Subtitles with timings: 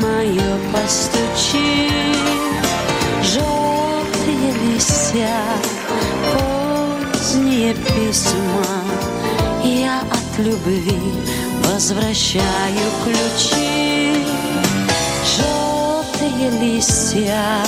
[0.00, 1.90] мое постучи.
[3.22, 5.38] Желтые листья,
[6.32, 8.84] поздние письма,
[9.64, 10.98] я от любви
[11.64, 14.24] возвращаю ключи.
[15.36, 17.58] Желтые листья,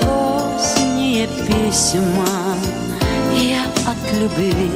[0.00, 2.56] поздние письма,
[3.34, 4.70] я от любви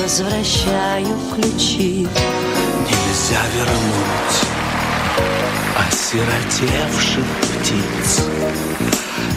[0.00, 2.08] возвращаю ключи.
[2.86, 4.53] Нельзя вернуть
[5.88, 8.24] осиротевших птиц.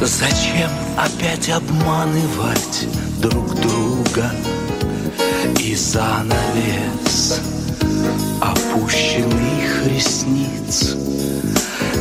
[0.02, 2.88] Зачем опять обманывать
[3.20, 4.32] друг друга?
[5.60, 7.42] И занавес
[8.42, 10.96] опущенных ресниц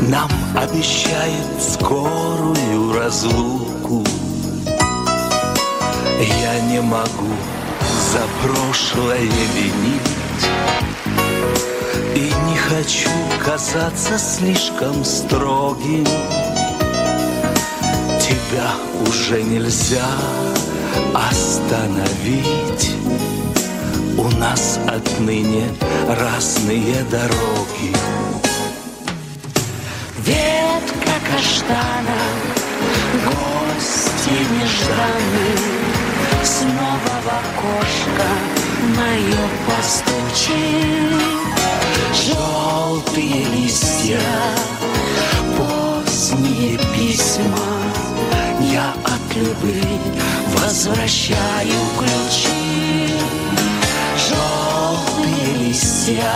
[0.08, 4.04] Нам обещает скорую разлуку
[6.20, 7.34] Я не могу
[8.12, 10.16] за прошлое винить
[12.16, 13.10] И не хочу
[13.44, 16.06] казаться слишком строгим.
[18.18, 18.70] Тебя
[19.06, 20.08] уже нельзя
[21.12, 22.94] остановить.
[24.16, 25.68] У нас отныне
[26.08, 27.92] разные дороги.
[30.24, 32.22] Ветка каштана,
[33.26, 35.58] гости нежданные,
[36.42, 38.28] Снова в окошко
[38.96, 41.55] мое постучи.
[42.12, 44.20] Желтые листья,
[45.56, 47.68] поздние письма,
[48.60, 49.98] Я от любви
[50.54, 53.14] возвращаю ключи.
[54.28, 56.32] Желтые листья,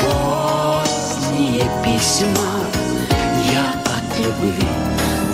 [0.00, 2.64] поздние письма,
[3.52, 4.68] Я от любви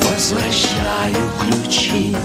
[0.03, 2.17] возвращаю ключи.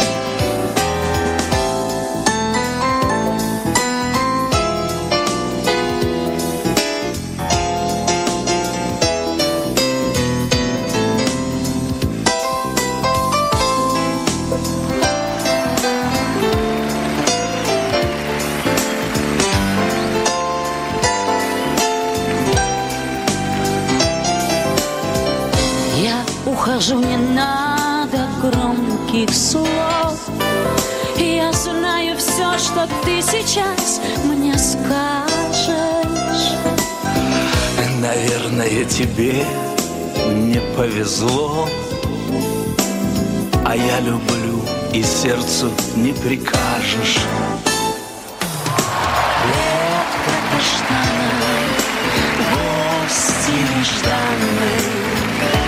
[33.45, 34.85] Сейчас мне скажешь.
[37.99, 39.45] Наверное, тебе
[40.31, 41.67] не повезло
[43.65, 44.61] А я люблю
[44.93, 47.19] и сердцу не прикажешь
[49.47, 51.41] Ветка каштана,
[52.51, 54.81] гости нежданные,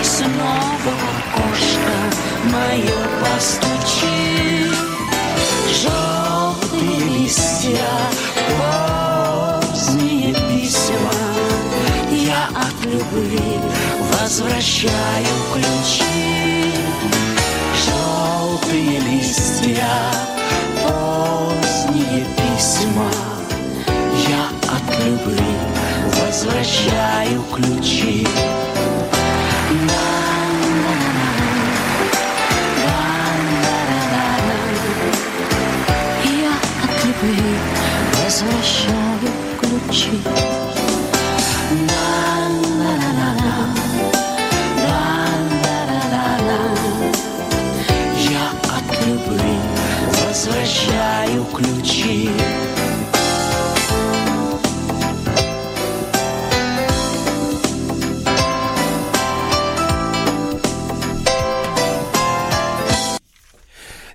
[0.02, 0.94] Снова
[1.34, 1.96] окошко
[2.44, 4.27] мое постучи.
[14.38, 16.72] Возвращаю ключи.
[17.84, 19.88] Желтые листья,
[20.80, 23.10] поздние письма,
[24.28, 25.56] Я от любви
[26.24, 28.26] возвращаю ключи.
[29.72, 30.08] Я
[38.24, 40.22] возвращаю ключи.
[51.58, 52.30] Ключи.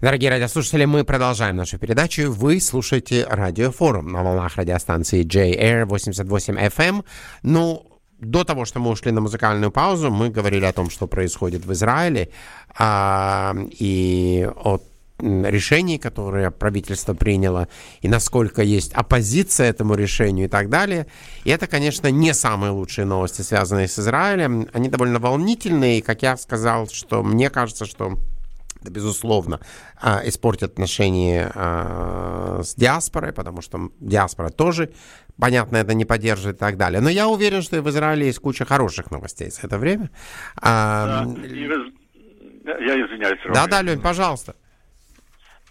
[0.01, 2.29] Дорогие радиослушатели, мы продолжаем нашу передачу.
[2.29, 7.05] Вы слушаете радиофорум на волнах радиостанции J-Air 88 FM.
[7.43, 7.85] Ну,
[8.19, 11.71] до того, что мы ушли на музыкальную паузу, мы говорили о том, что происходит в
[11.71, 12.29] Израиле,
[12.77, 14.79] а, и о
[15.19, 17.67] м, решении, которое правительство приняло,
[18.01, 21.07] и насколько есть оппозиция этому решению и так далее.
[21.43, 24.67] И это, конечно, не самые лучшие новости, связанные с Израилем.
[24.73, 28.17] Они довольно волнительные, и, как я сказал, что мне кажется, что
[28.81, 29.59] это, безусловно,
[30.01, 34.91] а, испортит отношения а, с диаспорой, потому что диаспора тоже,
[35.39, 36.99] понятно, это не поддерживает и так далее.
[36.99, 40.09] Но я уверен, что и в Израиле есть куча хороших новостей за это время.
[40.61, 41.93] А, Да, вы-
[42.65, 43.39] Я извиняюсь.
[43.53, 44.55] Да, да, Лень, пожалуйста.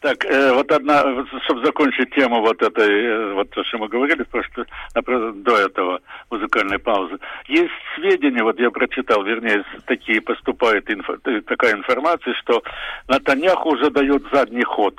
[0.02, 1.00] Так, э, вот одна,
[1.44, 4.66] чтобы закончить тему вот этой, э, вот то, что мы говорили просто
[4.96, 7.18] например, до этого музыкальной паузы.
[7.46, 12.64] Есть сведения, вот я прочитал, вернее, такие поступает инфо- такая информация, что
[13.06, 14.98] Натаньяху уже дает задний ход.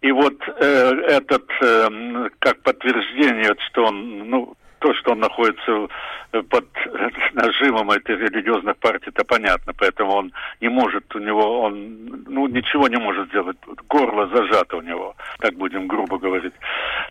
[0.00, 4.54] И вот э, этот, э, как подтверждение, что он, ну,
[4.84, 5.88] то, что он находится
[6.32, 6.66] э, под
[7.32, 12.86] нажимом этих религиозных партий, это понятно, поэтому он не может, у него, он, ну, ничего
[12.88, 13.56] не может сделать,
[13.88, 16.52] горло зажато у него, так будем грубо говорить.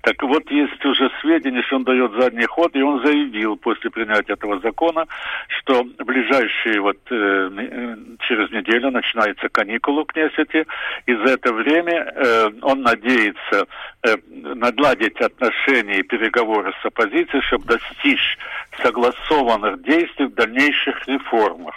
[0.03, 4.33] Так вот, есть уже сведения, что он дает задний ход, и он заявил после принятия
[4.33, 5.07] этого закона,
[5.47, 7.95] что ближайшие вот э, э
[8.27, 10.65] через неделю начинается каникулы в Кнессете,
[11.07, 13.67] и за это время э, он надеется
[14.03, 14.15] э,
[14.55, 18.37] надладить отношения и переговоры с оппозицией, чтобы достичь
[18.81, 21.75] согласованных действий в дальнейших реформах.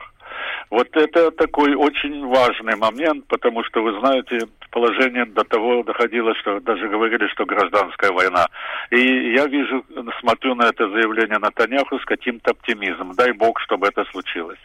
[0.70, 4.40] Вот это такой очень важный момент, потому что, вы знаете,
[4.70, 8.46] положение до того доходило, что даже говорили, что гражданская война.
[8.90, 9.84] И я вижу,
[10.20, 13.14] смотрю на это заявление Натаняху с каким-то оптимизмом.
[13.14, 14.58] Дай бог, чтобы это случилось.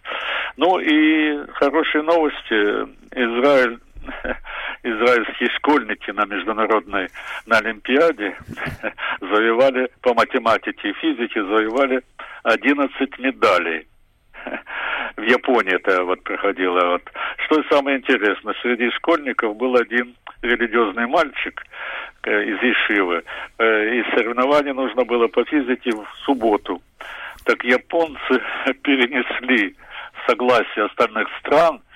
[0.58, 2.88] Ну и хорошие новости.
[3.14, 3.80] Израиль
[4.84, 7.10] израильские школьники на международной
[7.46, 8.36] на Олимпиаде
[9.22, 12.02] завоевали по математике и физике завоевали
[12.44, 13.88] 11 медалей.
[15.18, 16.92] В Японии это вот проходило.
[16.92, 17.04] Вот.
[17.46, 21.64] Что самое интересное, среди школьников был один религиозный мальчик
[22.24, 23.24] э, из Ишивы.
[23.60, 26.82] Э, и соревнование нужно было по физике в субботу.
[27.46, 28.42] Так японцы
[28.82, 29.76] перенесли
[30.26, 31.82] согласие остальных стран–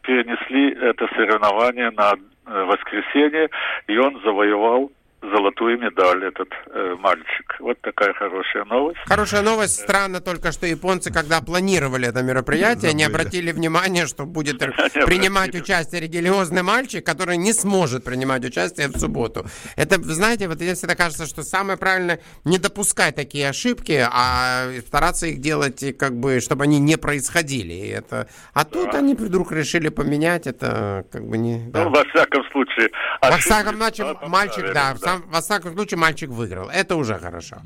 [0.00, 3.48] перенесли это соревнование на э, воскресенье,
[3.86, 7.56] и он завоевал золотую медаль этот э, мальчик.
[7.58, 8.98] Вот такая хорошая новость.
[9.06, 9.80] Хорошая новость.
[9.80, 14.58] Странно только, что японцы, когда планировали это мероприятие, не обратили внимания, что будет
[15.06, 19.44] принимать участие религиозный мальчик, который не сможет принимать участие в субботу.
[19.76, 25.26] Это, знаете, вот мне всегда кажется, что самое правильное не допускать такие ошибки, а стараться
[25.26, 27.72] их делать, как бы, чтобы они не происходили.
[27.72, 28.28] И это...
[28.54, 31.58] А тут они вдруг решили поменять это, как бы не...
[31.70, 31.84] Да.
[31.84, 32.90] Ну, во всяком случае.
[33.20, 36.68] Во всяком случае, мальчик, да, сам, во всяком случае, мальчик выиграл.
[36.68, 37.56] Это уже хорошо.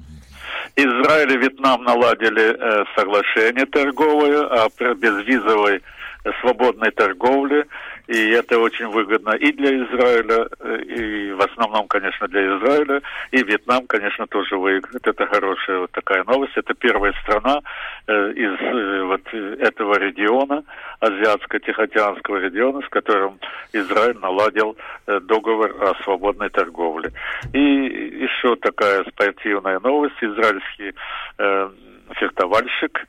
[0.76, 5.82] Израиль и Вьетнам наладили э, соглашение торговое о безвизовой
[6.24, 7.66] э, свободной торговле
[8.06, 13.00] и это очень выгодно и для Израиля, э, и в основном, конечно, для Израиля,
[13.30, 15.06] и Вьетнам, конечно, тоже выиграет.
[15.06, 16.52] Это хорошая вот такая новость.
[16.56, 17.60] Это первая страна
[18.06, 20.64] э, из э, вот этого региона,
[21.00, 23.38] азиатско-тихоокеанского региона, с которым
[23.72, 24.76] Израиль наладил
[25.06, 27.12] э, договор о свободной торговле.
[27.52, 30.16] И еще такая спортивная новость.
[30.20, 30.92] Израильский
[31.38, 31.70] э,
[32.16, 33.06] фехтовальщик,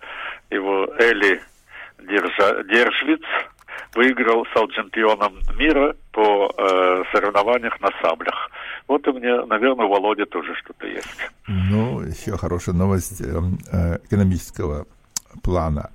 [0.49, 1.41] его Эли
[1.99, 3.23] Держа, Держвиц,
[3.95, 8.49] выиграл стал чемпионом мира по э, соревнованиях на саблях.
[8.87, 11.31] Вот у меня, наверное, у Володи тоже что-то есть.
[11.47, 13.41] Ну, еще хорошая новость э,
[13.71, 14.85] э экономического
[15.41, 15.89] плана.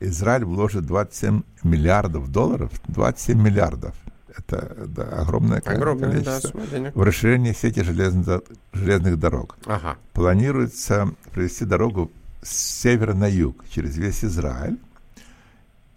[0.00, 3.94] Израиль вложит 27 миллиардов долларов, 27 миллиардов.
[4.36, 6.60] Это да, огромное, огромное количество.
[6.70, 8.42] Да, в расширении сети железных,
[8.72, 9.56] железных дорог.
[9.66, 9.96] Ага.
[10.12, 14.78] Планируется провести дорогу с севера на юг через весь Израиль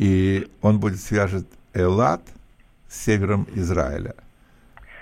[0.01, 1.45] и он будет свяжет
[1.75, 2.21] Элат
[2.89, 4.15] с севером Израиля.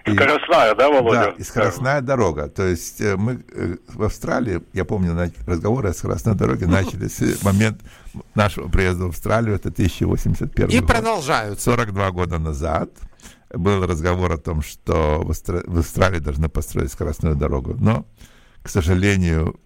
[0.06, 1.24] И, скоростная, да, Володя?
[1.24, 2.50] Да, и скоростная дорога.
[2.50, 7.44] То есть э, мы э, в Австралии, я помню, разговоры о скоростной дороге начались в
[7.44, 7.80] момент
[8.36, 10.84] нашего приезда в Австралию, это 1081 и год.
[10.84, 11.72] И продолжаются.
[11.72, 12.90] 42 года назад
[13.54, 17.74] был разговор о том, что в Австралии должны построить скоростную дорогу.
[17.80, 18.06] Но,
[18.64, 19.58] к сожалению,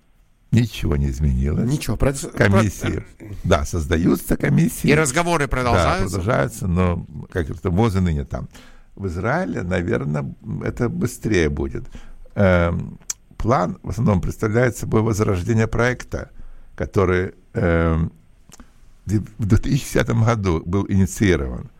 [0.53, 1.69] Ничего не изменилось.
[1.69, 1.97] Ничего.
[1.97, 3.03] Комиссии,
[3.43, 4.87] да, создаются комиссии.
[4.87, 6.03] И разговоры продолжаются.
[6.03, 8.47] Да, продолжаются, но как это возы ныне там.
[8.95, 10.33] В Израиле, наверное,
[10.63, 11.85] это быстрее будет.
[12.35, 12.99] Эм,
[13.37, 16.29] план в основном представляет собой возрождение проекта,
[16.75, 18.11] который эм,
[19.05, 21.71] в 2010 году был инициирован.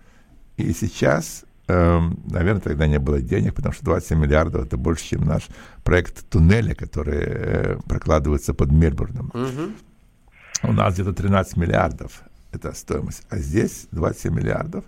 [0.57, 5.47] И сейчас наверное, тогда не было денег, потому что 27 миллиардов это больше, чем наш
[5.83, 9.31] проект туннеля, который э, прокладывается под Мельбурном.
[9.33, 10.69] Угу.
[10.69, 14.85] У нас где-то 13 миллиардов это стоимость, а здесь 27 миллиардов.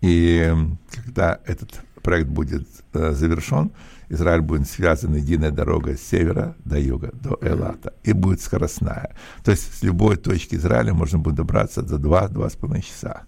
[0.00, 3.72] И эм, когда этот проект будет э, завершен,
[4.08, 9.16] Израиль будет связан единой дорогой с севера до юга, до Элата, и будет скоростная.
[9.42, 13.22] То есть с любой точки Израиля можно будет добраться за 2-2,5 часа.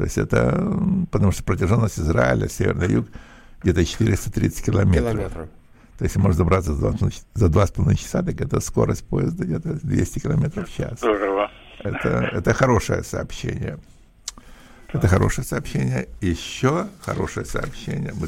[0.00, 0.78] То есть это,
[1.12, 3.08] потому что протяженность Израиля, северный юг,
[3.62, 5.12] где-то 430 километров.
[5.12, 5.48] километров.
[5.98, 10.74] То есть можно добраться за 2,5 часа, так это скорость поезда где-то 200 километров в
[10.74, 11.00] час.
[11.00, 11.50] Здорово.
[11.80, 13.76] Это, это хорошее сообщение.
[14.90, 16.08] Это хорошее сообщение.
[16.22, 18.14] Еще хорошее сообщение.
[18.18, 18.26] Мы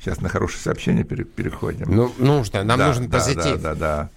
[0.00, 1.84] сейчас на хорошее сообщение переходим.
[1.94, 3.60] Ну, нужно, нам да, нужен да, позитив.
[3.60, 4.10] Да, да, да.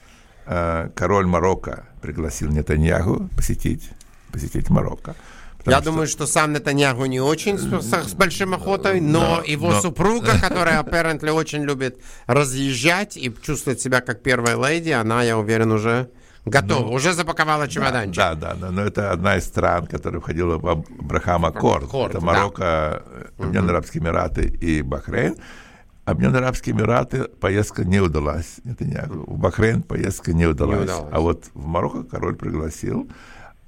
[0.45, 3.89] Э, король Марокко пригласил Нетаньягу посетить,
[4.31, 5.17] посетить Марокко.
[5.65, 5.85] Я что...
[5.85, 9.81] думаю, что сам Нетаньяху не очень с, с большим охотой, но да, его но...
[9.81, 15.71] супруга, которая, apparently, очень любит разъезжать и чувствовать себя как первая леди, она, я уверен,
[15.71, 16.09] уже
[16.45, 18.17] Готово, уже запаковала чемоданчик.
[18.17, 21.85] Да, да, да, но это одна из стран, которая входила в Абрахам Аккорд.
[21.85, 22.19] Это да.
[22.19, 23.03] Марокко,
[23.37, 25.37] Объединенные Арабские Эмираты и Бахрейн.
[26.03, 28.57] Объединенные Арабские Эмираты поездка не удалась.
[28.65, 30.83] Это не, в Бахрейн поездка не удалась.
[30.83, 31.13] удалась.
[31.13, 33.09] А вот в Марокко король пригласил.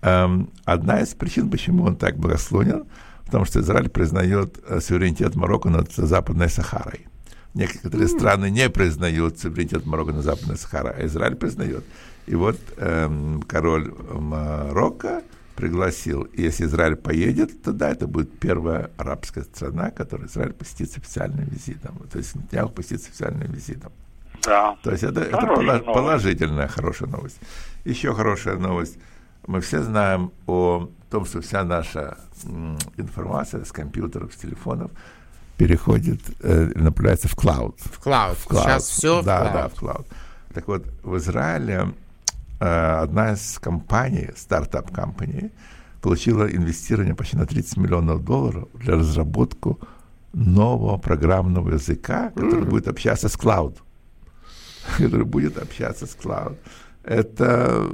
[0.01, 2.85] Эм, одна из причин, почему он так благословен,
[3.25, 7.07] потому что Израиль признает э, суверенитет Марокко над Западной Сахарой.
[7.53, 11.83] Некоторые страны не признают суверенитет Марокко над Западной Сахарой, а Израиль признает.
[12.27, 15.21] И вот эм, король Марокко
[15.55, 16.23] пригласил.
[16.23, 21.45] И если Израиль поедет, тогда это будет первая арабская страна, которую Израиль посетит с официальным
[21.45, 21.97] визитом.
[22.11, 23.91] То есть Нетаньяху посетит с официальным визитом.
[24.43, 24.77] Да.
[24.83, 25.85] То есть это, это новость.
[25.85, 27.39] положительная, хорошая новость.
[27.85, 28.97] Еще хорошая новость.
[29.47, 32.17] Мы все знаем о том, что вся наша
[32.97, 34.91] информация с компьютеров, с телефонов
[35.57, 37.79] переходит, э, направляется в клауд.
[37.79, 38.37] В клауд.
[38.37, 38.65] В клауд.
[38.65, 39.53] Сейчас все в да, клауд.
[39.53, 40.07] да, в клауд.
[40.53, 41.93] Так вот, в Израиле
[42.59, 45.51] э, одна из компаний, стартап компании,
[46.01, 49.79] получила инвестирование почти на 30 миллионов долларов для разработку
[50.33, 53.77] нового программного языка, который будет общаться с клауд.
[54.97, 56.57] Который будет общаться с клауд.
[57.03, 57.89] Это,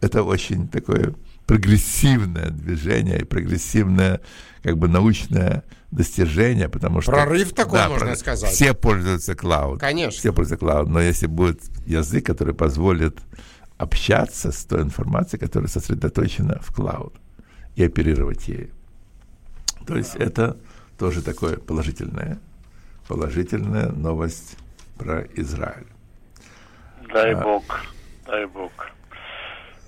[0.00, 1.14] это очень такое
[1.46, 4.20] прогрессивное движение и прогрессивное
[4.62, 7.12] как бы научное достижение, потому что...
[7.12, 8.18] Прорыв такой, можно прорыв.
[8.18, 8.52] сказать.
[8.52, 9.80] Все пользуются клауд.
[9.80, 10.18] Конечно.
[10.18, 10.88] Все пользуются клауд.
[10.88, 13.18] Но если будет язык, который позволит
[13.78, 17.14] общаться с той информацией, которая сосредоточена в клауд,
[17.76, 18.70] и оперировать ею.
[19.86, 20.58] То есть это
[20.98, 22.38] тоже такое положительное,
[23.08, 24.56] положительная новость
[24.98, 25.86] про Израиль.
[27.12, 27.64] Дай бог,
[28.26, 28.70] дай бог.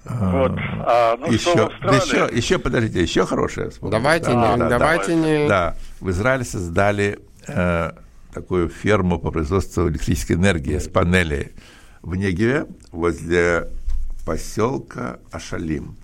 [0.05, 0.53] Вот.
[0.85, 3.71] А, ну еще, что, да еще, еще, подождите, еще хорошее.
[3.71, 3.93] вспомнил.
[3.99, 7.93] Давайте не- давайте не- Да, в Израиле создали э,
[8.35, 11.53] такую ферму по производству электрической энергии с панелей
[12.03, 13.69] в Негеве возле
[14.27, 15.97] поселка Ашалим.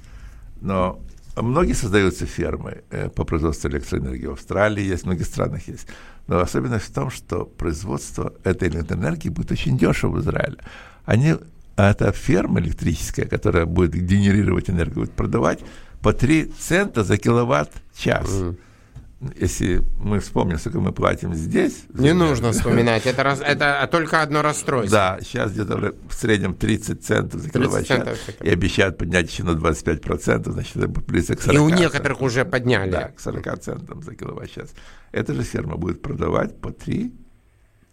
[0.61, 1.00] Но
[1.37, 4.26] многие создаются фермы э, по производству электроэнергии.
[4.26, 5.88] В Австралии есть, в многих странах есть.
[6.26, 10.59] Но особенность в том, что производство этой электроэнергии будет очень дешево в Израиле.
[11.05, 11.37] Они,
[11.79, 15.61] а эта ферма электрическая, которая будет генерировать энергию, будет продавать
[16.03, 18.29] по 3 цента за киловатт-час.
[19.37, 21.85] Если мы вспомним, сколько мы платим здесь...
[21.95, 23.07] Не за нужно вспоминать.
[23.07, 24.91] Это, раз- это только одно расстройство.
[24.91, 28.19] да, сейчас где-то в среднем 30 центов за 30 киловатт-час.
[28.43, 32.23] И обещают поднять еще на 25%, значит, это будет близко к 40 И у некоторых
[32.23, 32.91] уже подняли.
[32.91, 34.71] Да, к 40 центам за киловатт-час.
[35.13, 37.13] Эта же ферма будет продавать по 3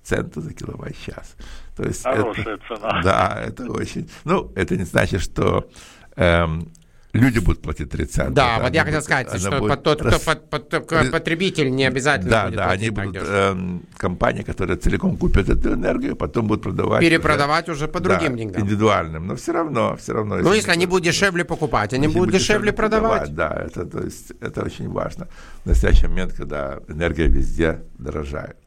[0.06, 1.36] цента за киловатт-час.
[1.76, 3.02] То есть Хорошая это, цена.
[3.04, 4.10] Да, это очень...
[4.24, 5.68] Ну, это не значит, что
[6.16, 6.72] эм,
[7.12, 8.32] люди будут платить 3 цента.
[8.32, 11.72] Да, вот я хотел сказать, что будет под- тот, кто рас- под- под- только потребитель
[11.72, 16.48] не обязательно Да, будет да, они будут, эм, компании, которые целиком купят эту энергию, потом
[16.48, 17.02] будут продавать...
[17.02, 18.62] Перепродавать уже по да, другим деньгам.
[18.62, 20.38] индивидуальным, но все равно, все равно...
[20.38, 23.34] Ну, если они будут дешевле покупать, они будут дешевле продавать.
[23.34, 25.28] Да, это, то есть, это очень важно.
[25.64, 28.58] В настоящий момент, когда энергия везде дорожает.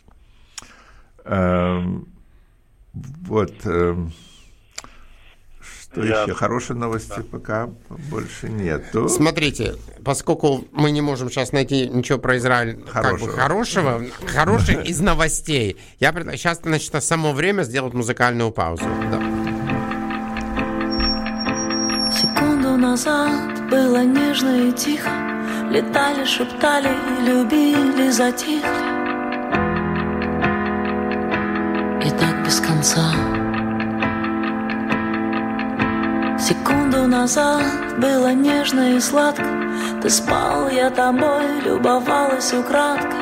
[1.28, 2.08] Эм,
[2.94, 3.52] вот.
[3.64, 4.12] эм,
[5.60, 6.34] что Я- еще?
[6.34, 7.68] Хорошие новости пока
[8.10, 9.08] больше нету.
[9.08, 13.32] Смотрите, поскольку мы не можем сейчас найти ничего про Израиль как бы Хорошего.
[13.32, 18.84] хорошего, хороших из новостей, я сейчас, значит, само время сделать музыкальную паузу.
[19.10, 19.18] Да.
[22.10, 25.10] Секунду назад было нежно и тихо
[25.70, 26.88] Летали, шептали,
[27.26, 28.97] любили, затихли
[32.20, 33.12] так без конца.
[36.38, 39.44] Секунду назад было нежно и сладко.
[40.02, 43.18] Ты спал, я тобой любовалась украдкой.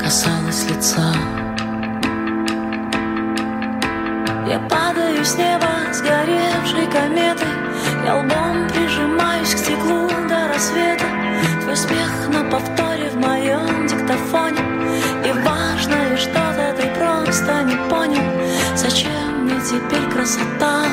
[0.00, 1.12] Касалась лица.
[4.48, 7.48] Я падаю с неба сгоревшей кометой.
[8.04, 11.04] Я лбом прижимаюсь к стеклу до рассвета.
[11.62, 14.77] Твой смех на повторе в моем диктофоне
[19.68, 20.86] теперь красота?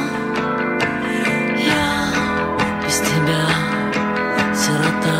[1.58, 2.12] Я
[2.84, 3.46] без тебя
[4.54, 5.20] сирота.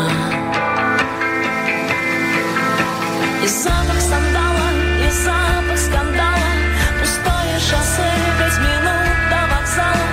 [3.42, 4.68] И запах сандала,
[5.00, 6.52] и запах скандала.
[7.00, 10.06] Пустое шоссе, пять минут до вокзала.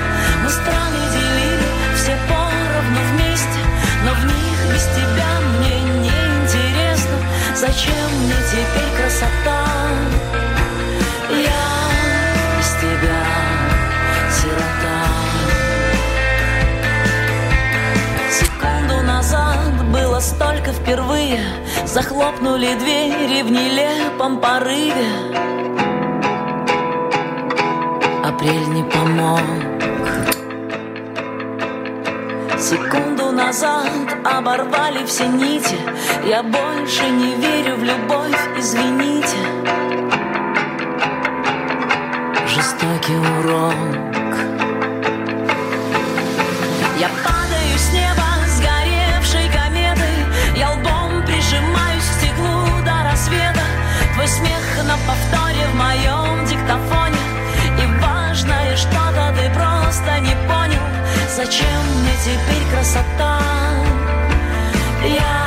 [0.44, 3.60] Мы страны делили, все поровну вместе.
[4.06, 7.18] Но в них без тебя мне не интересно.
[7.56, 9.73] Зачем мне теперь красота?
[20.64, 21.40] Было столько впервые
[21.86, 25.10] Захлопнули двери в нелепом порыве.
[28.24, 29.42] Апрель не помог.
[32.60, 33.90] Секунду назад
[34.24, 35.78] оборвали все нити.
[36.26, 39.38] Я больше не верю в любовь, извините.
[42.48, 43.74] Жестокий урок.
[47.00, 47.10] Я
[55.34, 57.18] повторе в моем диктофоне
[57.82, 60.84] И важное что-то ты просто не понял
[61.36, 63.40] Зачем мне теперь красота?
[65.04, 65.43] Я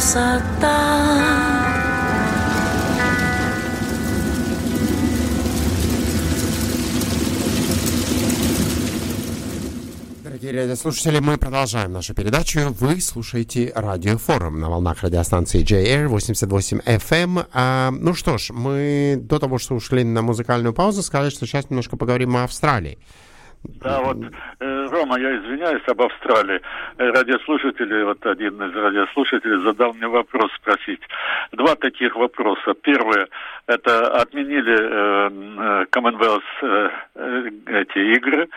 [0.00, 1.60] красота?
[10.24, 12.74] Дорогие радиослушатели, мы продолжаем нашу передачу.
[12.80, 17.46] Вы слушаете радиофорум на волнах радиостанции JR 88 FM.
[17.52, 21.68] А, ну что ж, мы до того, что ушли на музыкальную паузу, сказали, что сейчас
[21.68, 22.98] немножко поговорим о Австралии.
[23.62, 24.16] Да, вот,
[24.60, 26.60] э, Рома, я извиняюсь об Австралии.
[26.96, 31.00] Э, Радиослушатели, вот один из радиослушателей задал мне вопрос спросить.
[31.52, 32.74] Два таких вопроса.
[32.80, 33.28] Первое,
[33.66, 38.48] это отменили э, э, Commonwealth э, эти игры,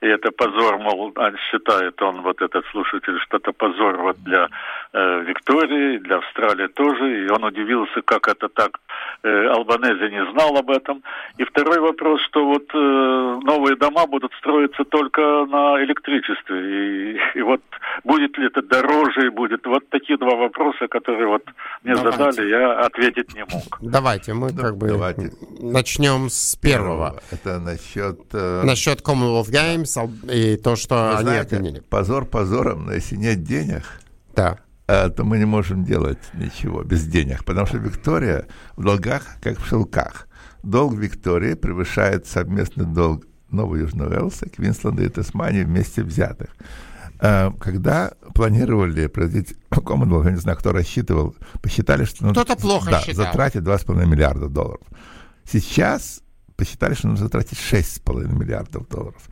[0.00, 4.48] и это позор, мол, он считает он, вот этот слушатель, что это позор вот для
[4.92, 8.78] э, Виктории, для Австралии тоже, и он удивился, как это так,
[9.22, 11.02] э, Албанези не знал об этом.
[11.38, 17.42] И второй вопрос, что вот э, новые дома будут строиться только на электричестве, и, и
[17.42, 17.62] вот
[18.04, 21.44] будет ли это дороже, и будет вот такие два вопроса, которые вот
[21.82, 22.18] мне Давайте.
[22.18, 23.78] задали, я ответить не мог.
[23.80, 25.30] Давайте, мы как бы давайте.
[25.60, 27.20] начнем с первого.
[27.30, 28.18] Это насчет...
[28.34, 31.80] э, Насчет Commonwealth Games ал- и то, что вы они знаете, отменили.
[31.80, 33.82] позор позором, но если нет денег,
[34.34, 34.58] Да.
[34.88, 38.46] э, то мы не можем делать ничего без денег, потому что Виктория
[38.76, 40.28] в долгах, как в шелках.
[40.62, 46.50] Долг Виктории превышает совместный долг Нового Южного Уэльса, Квинсленда и Тасмании вместе взятых.
[47.20, 52.90] Э, Когда планировали производить Commonwealth, я не знаю, кто рассчитывал, посчитали, что нужно Кто-то плохо
[52.90, 53.24] да, считал.
[53.26, 54.86] затратить 2,5 миллиарда долларов.
[55.44, 56.22] Сейчас
[56.56, 59.22] посчитали, что нужно затратить 6,5 миллиардов долларов.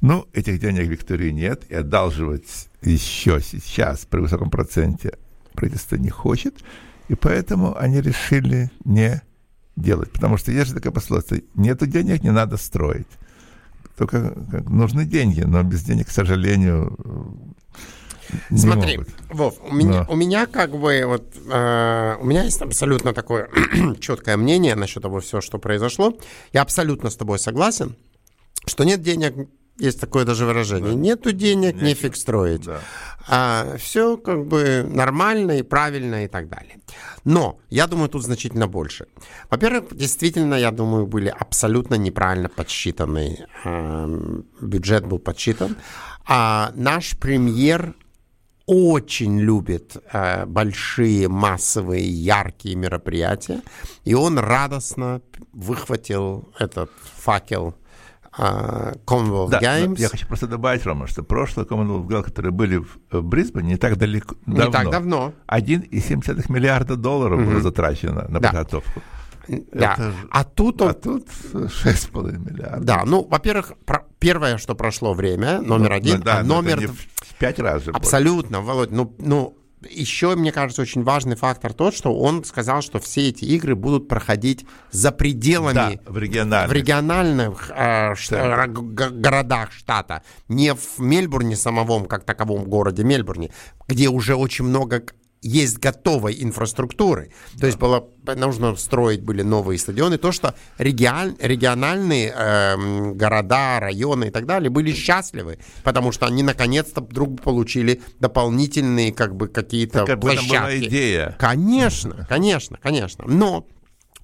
[0.00, 5.18] Ну, этих денег Виктории нет, и одалживать еще сейчас при высоком проценте
[5.54, 6.62] правительство не хочет,
[7.08, 9.22] и поэтому они решили не
[9.74, 10.12] делать.
[10.12, 13.06] Потому что есть же такая пословица, нету денег, не надо строить.
[13.96, 16.96] Только как, нужны деньги, но без денег, к сожалению,
[18.50, 19.14] не Смотри, могут.
[19.30, 20.06] Вов, у меня, Да.
[20.10, 23.48] у меня как бы вот э, у меня есть абсолютно такое
[24.00, 26.18] четкое мнение насчет того всего, что произошло.
[26.52, 27.94] Я абсолютно с тобой согласен,
[28.66, 32.66] что нет денег, есть такое даже выражение, нету денег, нефиг строить.
[33.28, 33.76] Да.
[33.78, 36.80] все как бы нормально и правильно и так далее.
[37.24, 39.06] Но я думаю, тут значительно больше.
[39.50, 43.46] Во-первых, действительно, я думаю, были абсолютно неправильно подсчитаны.
[43.64, 45.76] эм, бюджет был подсчитан.
[46.28, 47.94] А наш премьер
[48.66, 53.62] очень любит э, большие, массовые, яркие мероприятия,
[54.04, 57.85] и он радостно выхватил этот факел э,
[58.38, 59.98] Commonwealth Да, Games.
[60.00, 63.76] я хочу просто добавить, Рома, что прошлые Commonwealth Games, которые были в, в Брисбене, не
[63.76, 64.72] так далеко, Не давно.
[64.72, 65.32] так давно.
[65.48, 68.48] 1,7 миллиарда долларов было затрачено на Да.
[68.48, 69.02] подготовку.
[69.48, 69.94] Да.
[69.94, 72.84] Это А тут он А тут 6,5 миллиардов.
[72.84, 76.88] Да, ну, во-первых, про- первое, что прошло время, номер Ну, один, да, а но номер
[76.88, 77.98] в пять раз же больше.
[77.98, 79.56] абсолютно, Володь, ну, ну,
[79.88, 84.08] еще, мне кажется, очень важный фактор тот, что он сказал, что все эти игры будут
[84.08, 86.70] проходить за пределами Да, в региональных.
[86.70, 88.64] в региональных э, ш- Да.
[88.64, 93.50] э, г- городах штата, не в Мельбурне самом, как таковом городе Мельбурне,
[93.88, 95.02] где уже очень много
[95.46, 97.30] есть готовой инфраструктуры.
[97.58, 100.18] То есть было, нужно строить были новые стадионы.
[100.18, 106.42] То, что регион- региональные эм, города, районы и так далее были счастливы, потому что они
[106.42, 110.86] наконец-то вдруг получили дополнительные как бы какие-то Так этом была площадки.
[110.86, 111.36] идея.
[111.38, 113.24] Конечно, конечно, конечно.
[113.26, 113.66] Но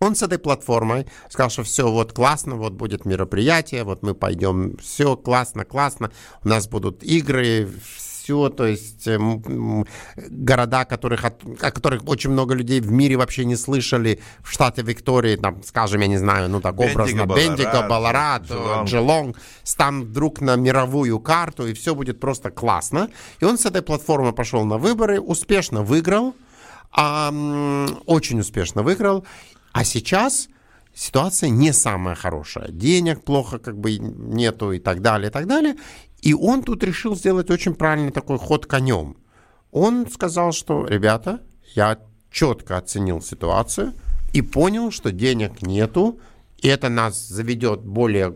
[0.02, 4.76] он с этой платформой сказал, что все вот классно, вот будет мероприятие, вот мы пойдем,
[4.78, 6.10] все классно, классно,
[6.42, 7.70] у нас будут игры,
[8.22, 9.84] все, то есть эм,
[10.16, 14.82] города, которых, от- о которых очень много людей в мире вообще не слышали, в штате
[14.82, 18.88] Виктории, там, скажем, я не знаю, ну так Бендиго, образно, Балларад, Бендиго, Баларат, Джелонг.
[18.88, 23.08] Джелонг, станут вдруг на мировую карту, и все будет просто классно.
[23.40, 26.34] И он с этой платформы пошел на выборы, успешно выиграл,
[26.92, 27.32] а,
[28.06, 29.24] очень успешно выиграл.
[29.72, 30.48] А сейчас
[30.94, 32.68] ситуация не самая хорошая.
[32.70, 35.74] Денег плохо как бы нету и так далее, и так далее.
[36.22, 39.16] И он тут решил сделать очень правильный такой ход конем.
[39.72, 41.42] Он сказал, что, ребята,
[41.74, 41.98] я
[42.30, 43.92] четко оценил ситуацию
[44.32, 46.20] и понял, что денег нету,
[46.58, 48.34] и это нас заведет более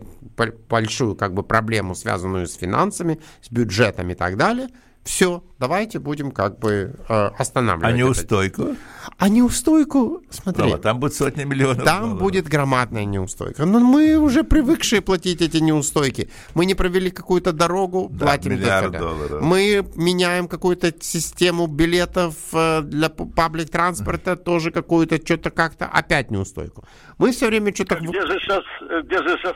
[0.69, 4.67] большую как бы проблему, связанную с финансами, с бюджетом и так далее.
[5.03, 7.85] Все, давайте будем как бы э, останавливать.
[7.85, 7.97] А это.
[7.97, 8.75] неустойку?
[9.17, 12.19] А неустойку, смотри, Право, там будет сотни миллионов там долларов.
[12.21, 13.65] будет громадная неустойка.
[13.65, 16.29] Но мы уже привыкшие платить эти неустойки.
[16.53, 19.41] Мы не провели какую-то дорогу, Да, платим миллиард долларов.
[19.41, 26.83] Мы меняем какую-то систему билетов э, для паблик транспорта, тоже какую-то, что-то как-то, опять неустойку.
[27.17, 27.95] Мы все время что-то...
[27.95, 28.63] Где же сейчас,
[29.05, 29.55] где же сейчас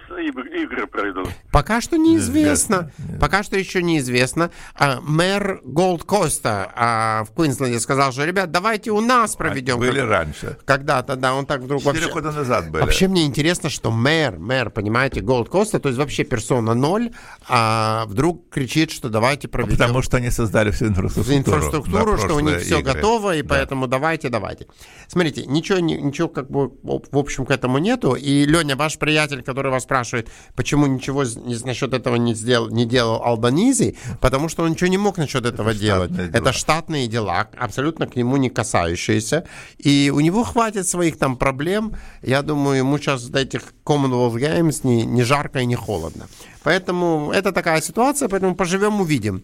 [0.64, 1.28] игры пройдут?
[1.52, 2.92] Пока что неизвестно.
[2.98, 3.20] Неизвестно.
[3.20, 4.50] Пока что еще неизвестно.
[4.76, 9.78] А, мэр Голд Коста а, в Квинсленде сказал, что, ребят, давайте у нас проведем.
[9.78, 10.58] Были как- раньше.
[10.64, 12.14] Когда-то, да, он так вдруг Четыре вообще...
[12.14, 12.82] года назад были.
[12.84, 17.12] Вообще мне интересно, что мэр, мэр, понимаете, Голд Коста, то есть вообще персона ноль,
[17.50, 21.38] а вдруг кричит, что давайте проведем Потому что они создали всю инфраструктуру.
[21.38, 22.94] инфраструктуру, что у них все игры.
[22.94, 23.50] готово, и Да.
[23.50, 24.68] поэтому давайте, давайте.
[25.10, 28.14] Смотрите, ничего, ничего как бы в общем к этому нету.
[28.16, 31.26] И Леня, ваш приятель, который вас спрашивает, почему ничего
[31.66, 35.74] насчет этого не сделал, не делал Албанизи, потому что он ничего не мог насчет этого
[35.82, 36.12] делать.
[36.12, 36.42] штатные дела.
[36.42, 39.44] Это штатные дела, абсолютно к нему не касающиеся.
[39.78, 41.96] И у него хватит своих там проблем.
[42.22, 46.28] Я думаю, ему сейчас до этих Commonwealth Games не, не жарко и не холодно.
[46.64, 49.44] Поэтому это такая ситуация, поэтому поживем, увидим.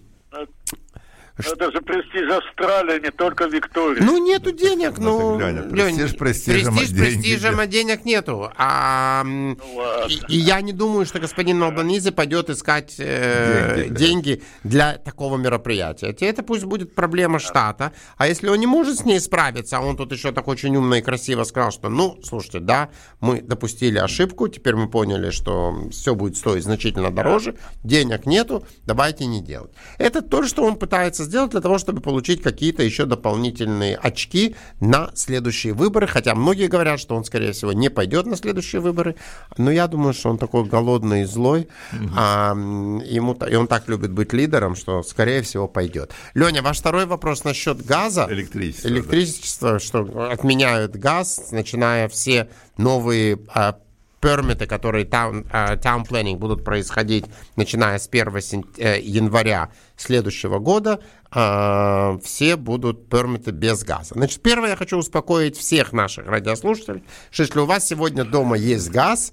[1.37, 4.01] Это же престиж Австралии, не только Виктории.
[4.01, 5.39] Ну, нету денег, ну...
[5.39, 8.51] так, Леня, престиж престижем, а престиж деньги престижем, а денег нету.
[8.57, 10.07] А, ладно.
[10.09, 15.37] и, и я не думаю, что господин Албанизи пойдет искать э, Деньги, деньги для такого
[15.37, 16.15] мероприятия.
[16.19, 17.93] Это пусть будет проблема штата.
[18.17, 20.95] А если он не может с ней справиться, а он тут еще так очень умно
[20.95, 26.15] и красиво сказал, что, ну, слушайте, да, мы допустили ошибку, теперь мы поняли, что все
[26.15, 29.71] будет стоить значительно дороже, денег нету, давайте не делать.
[29.97, 35.11] Это то, что он пытается сделать для того, чтобы получить какие-то еще дополнительные очки на
[35.13, 39.15] следующие выборы, хотя многие говорят, что он, скорее всего, не пойдет на следующие выборы,
[39.57, 41.67] но я думаю, что он такой голодный и злой,
[42.15, 46.11] а, м, ему, и он так любит быть лидером, что, скорее всего, пойдет.
[46.33, 48.27] Леня, ваш второй вопрос насчет газа.
[48.29, 53.77] Электричество, Электричество, что отменяют газ, начиная все новые а,
[54.19, 57.25] пермиты, которые таун, а, town planning будут происходить,
[57.55, 60.99] начиная с 1 сен- э, января следующего года,
[61.31, 64.13] а, все будут пермиты без газа.
[64.15, 68.89] Значит, первое, я хочу успокоить всех наших радиослушателей, что если у вас сегодня дома есть
[68.89, 69.31] газ,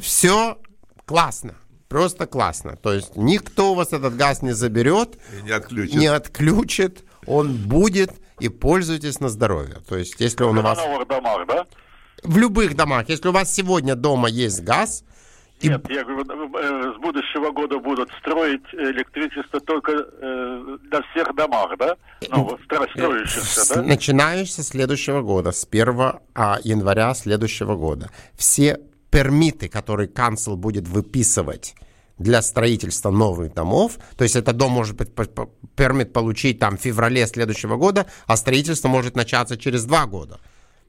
[0.00, 0.58] все
[1.04, 1.54] классно.
[1.88, 2.76] Просто классно.
[2.76, 5.94] То есть никто у вас этот газ не заберет, И не отключат.
[5.94, 8.10] не отключит, он будет,
[8.40, 9.76] и пользуйтесь на здоровье.
[9.88, 10.78] То есть, если он у вас...
[10.78, 11.66] новых домах, да?
[12.24, 15.04] В любых домах, если у вас сегодня дома есть газ,
[15.60, 16.24] и Нет, я говорю,
[16.58, 21.96] э, с будущего года будут строить электричество только э, на всех домах, да?
[22.28, 23.82] Ну, строящихся, да?
[23.82, 26.00] начиная со следующего года, с 1
[26.34, 31.76] а, января следующего года, все пермиты, которые канцел будет выписывать
[32.18, 35.10] для строительства новых домов, то есть этот дом может быть
[35.76, 40.40] пермит получить там в феврале следующего года, а строительство может начаться через два года.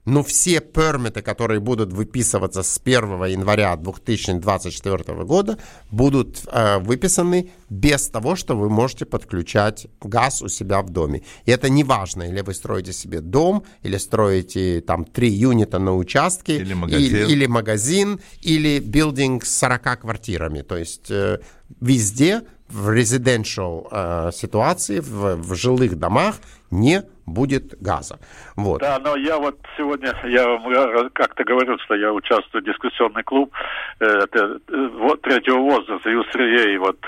[0.05, 5.57] Но все пермиты, которые будут выписываться с 1 января 2024 года,
[5.89, 11.23] будут э, выписаны без того, что вы можете подключать газ у себя в доме.
[11.45, 15.95] И это не важно, или вы строите себе дом, или строите там три юнита на
[15.95, 17.15] участке, Или магазин.
[17.15, 20.61] или, или магазин, или билдинг с 40 квартирами.
[20.61, 21.39] То есть э,
[21.81, 26.35] везде в residential э, ситуации, в, в жилых домах
[26.71, 28.19] не будет газа.
[28.55, 28.81] Вот.
[28.81, 33.51] Да, но я вот сегодня, я вам как-то говорил, что я участвую в дискуссионный клуб
[33.99, 36.99] э, это, э, вот, третьего возраста, ЮСРЕ, и вот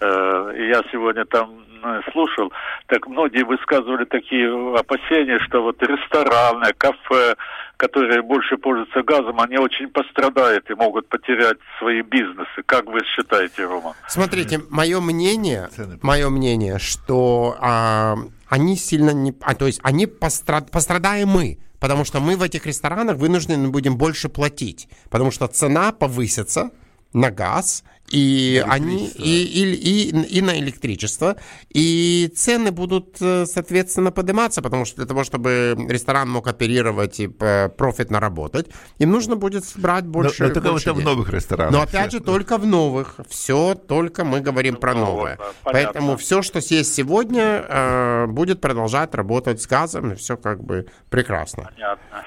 [0.00, 2.52] э, и я сегодня там э, слушал,
[2.86, 4.48] так многие высказывали такие
[4.78, 7.36] опасения, что вот рестораны, кафе,
[7.76, 12.62] которые больше пользуются газом, они очень пострадают и могут потерять свои бизнесы.
[12.66, 13.94] Как вы считаете, Рома?
[14.08, 15.68] Смотрите, мое мнение,
[16.02, 18.14] мое мнение, что а,
[18.48, 22.66] они сильно не, а, то есть они пострад, пострадаем мы, потому что мы в этих
[22.66, 26.70] ресторанах вынуждены будем больше платить, потому что цена повысится
[27.14, 31.36] на газ, и они и, и, и, и на электричество,
[31.70, 37.30] и цены будут, э, соответственно, подниматься, потому что для того, чтобы ресторан мог оперировать и
[37.40, 40.42] э, профитно работать, им нужно будет брать Но, больше.
[40.42, 41.72] но только больше вот в новых ресторанах.
[41.72, 43.20] Но опять же, только в новых.
[43.28, 45.36] Все только мы говорим про Ну, новое.
[45.38, 45.92] вот, да, понятно.
[45.92, 50.86] Поэтому все, что есть сегодня, э, будет продолжать работать с газом, и все как бы
[51.08, 51.70] прекрасно.
[51.72, 52.24] Понятно.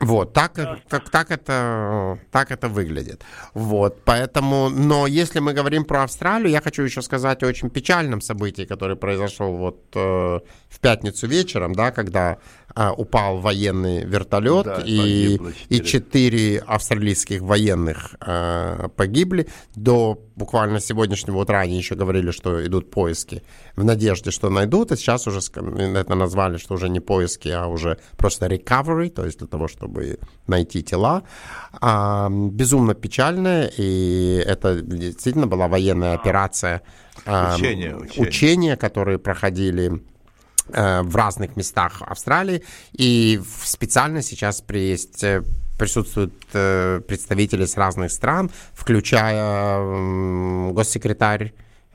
[0.00, 0.54] Вот, так,
[0.88, 3.22] так, так, это, так это выглядит.
[3.54, 8.20] Вот, поэтому, но если мы говорим про Австралию, я хочу еще сказать о очень печальном
[8.20, 12.38] событии, которое произошло вот э, в пятницу вечером, да, когда
[12.76, 16.58] э, упал военный вертолет Да, и, и четыре.
[16.66, 19.48] австралийских военных э, погибли.
[19.74, 23.42] До буквально сегодняшнего утра они еще говорили, что идут поиски
[23.74, 27.98] в надежде, что найдут, и сейчас уже это назвали, что уже не поиски, а уже
[28.16, 29.87] просто recovery, то есть для того, чтобы
[30.46, 31.22] найти тела.
[31.80, 36.82] А, безумно печально, и это действительно была военная операция.
[37.26, 38.28] а, Учения, учения.
[38.28, 40.02] учения, которые проходили
[40.70, 42.62] э, в разных местах Австралии.
[42.92, 45.42] И специально сейчас есть, э,
[45.78, 51.52] присутствуют э, представители с разных стран, включая госсекретарь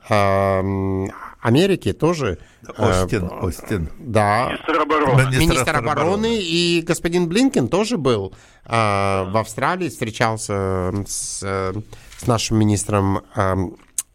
[0.08, 2.38] Америки тоже.
[2.76, 3.90] э, Остин, Остин.
[3.98, 5.22] Да, Министр обороны.
[5.22, 5.90] Министр министр обороны.
[5.90, 8.32] обороны и господин Блинкен тоже был
[8.64, 11.74] э, в Австралии, встречался с, э,
[12.18, 13.56] с нашим министром э,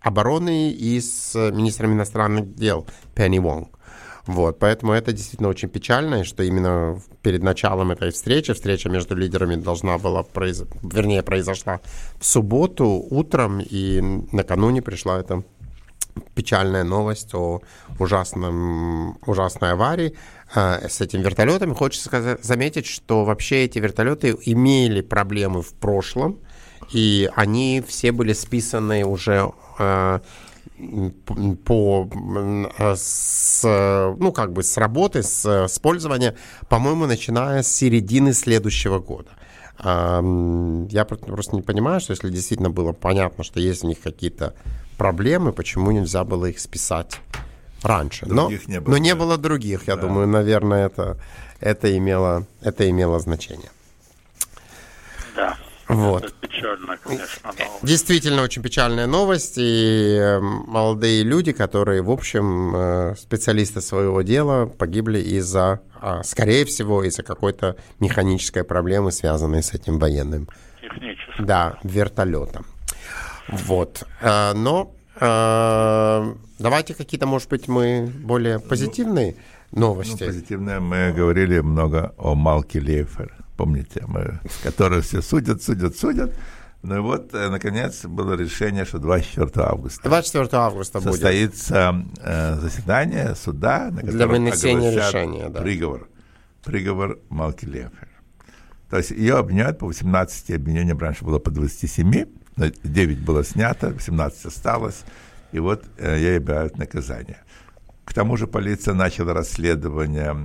[0.02, 3.69] обороны и с министром иностранных дел Пенни Вонг.
[4.25, 9.56] Вот, поэтому это действительно очень печально, что именно перед началом этой встречи, встреча между лидерами
[9.56, 10.63] должна была, произ...
[10.84, 11.80] вернее, произошла
[12.19, 15.43] в субботу утром, и накануне пришла эта
[16.36, 17.62] печальная новость о
[17.99, 20.15] ужасном, ужасной аварии
[20.55, 21.75] э, с этим вертолетом.
[21.75, 26.39] Хочется сказать, заметить, что вообще эти вертолеты имели проблемы в прошлом,
[26.93, 30.19] и они все были списаны уже э,
[31.65, 32.10] по
[32.79, 36.36] э, с, ну как бы с работы, с э, с пользования,
[36.67, 39.29] по-моему, начиная с середины следующего года.
[39.82, 44.53] Я про- просто не понимаю, что если действительно было понятно, что есть у них какие-то
[44.99, 47.19] проблемы, почему нельзя было их списать
[47.81, 48.25] раньше.
[48.27, 49.15] Но, Других не было, но не да.
[49.15, 51.17] было других, я думаю, наверное, это,
[51.62, 53.71] это, имело, это имело значение.
[55.35, 55.57] Да.
[55.88, 56.25] Вот.
[56.25, 57.88] Это печально, конечно, но...
[57.88, 64.65] Действительно очень печальная новость, и э, молодые люди, которые, в общем, э, специалисты своего дела,
[64.67, 70.47] погибли из-за, а, скорее всего, из-за какой-то механической проблемы, связанной с этим военным,
[70.81, 71.41] технически.
[71.41, 72.65] да, вертолетом.
[73.51, 74.03] Вот.
[74.21, 79.35] Э, Но э, давайте какие-то, может быть, мы более позитивные
[79.71, 80.25] Ну, новости.
[80.25, 83.33] позитивное мы говорили много о Малке Лейфер.
[83.57, 86.31] Помните, мы, которые все судят, судят, судят.
[86.81, 91.12] Ну и вот, э, наконец, было решение, что 24 августа 24 августа будет.
[91.12, 95.62] состоится э, заседание суда, на Для котором вынесения огласят решения, да.
[95.62, 96.07] приговор.
[96.63, 98.07] Приговор Малки Лейфер.
[98.89, 102.25] То есть ее обвиняют по 18 обвинениям, раньше было по 27, но
[102.83, 105.03] 9 было снято, 18 осталось,
[105.51, 107.37] и вот э, ей объявляют наказание.
[108.05, 110.35] К тому же полиция начала расследование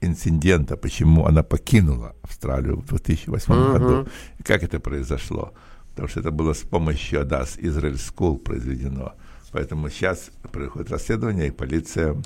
[0.00, 5.52] инцидента, почему она покинула Австралию в 2008 году, и как это произошло.
[5.90, 9.14] Потому что это было с помощью ADAS Israel School произведено.
[9.52, 12.16] Поэтому сейчас происходит расследование, и полиция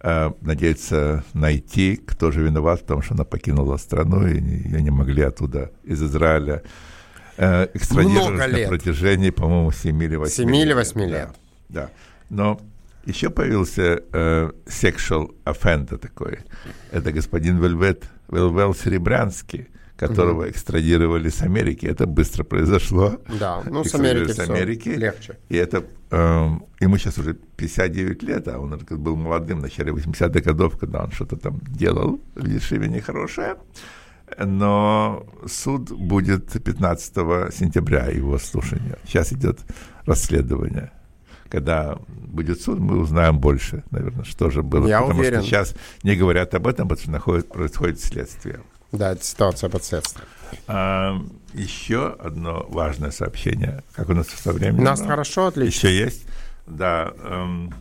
[0.00, 5.22] э, надеется найти, кто же виноват, потому что она покинула страну, и ее не могли
[5.22, 6.62] оттуда из Израиля
[7.36, 8.68] э, экстрадировать Много на лет.
[8.68, 11.30] протяжении, по-моему, 7 или 8 Семи или восьми лет.
[11.68, 11.90] Да, да.
[12.30, 12.60] Но
[13.04, 16.38] еще появился э, sexual offender такой.
[16.90, 21.86] Это господин Вельвет, Велвел Серебрянский, которого экстрадировали с Америки.
[21.86, 23.20] Это быстро произошло.
[23.40, 24.88] Да, ну с Америки с Америки.
[24.90, 25.38] легче.
[25.48, 30.40] И это эм, ему сейчас уже 59 лет, а он был молодым в начале 80-х
[30.40, 33.56] годов, когда он что-то там делал в Ешиве нехорошее.
[34.38, 38.98] Но суд будет 15 сентября его слушания.
[39.06, 39.60] Сейчас идет
[40.04, 40.90] расследование,
[41.48, 44.86] когда будет суд, мы узнаем больше, наверное, что же было.
[44.88, 45.40] Я потому уверен.
[45.40, 48.60] что сейчас не говорят об этом, потому что находит, происходит следствие.
[48.92, 50.26] Да, это ситуация под следствием.
[50.68, 51.20] А,
[51.54, 53.82] еще одно важное сообщение.
[53.94, 54.80] Как у нас со временем?
[54.80, 55.86] У нас хорошо, отлично.
[55.88, 56.26] Еще есть.
[56.66, 57.12] Да.
[57.22, 57.72] эм,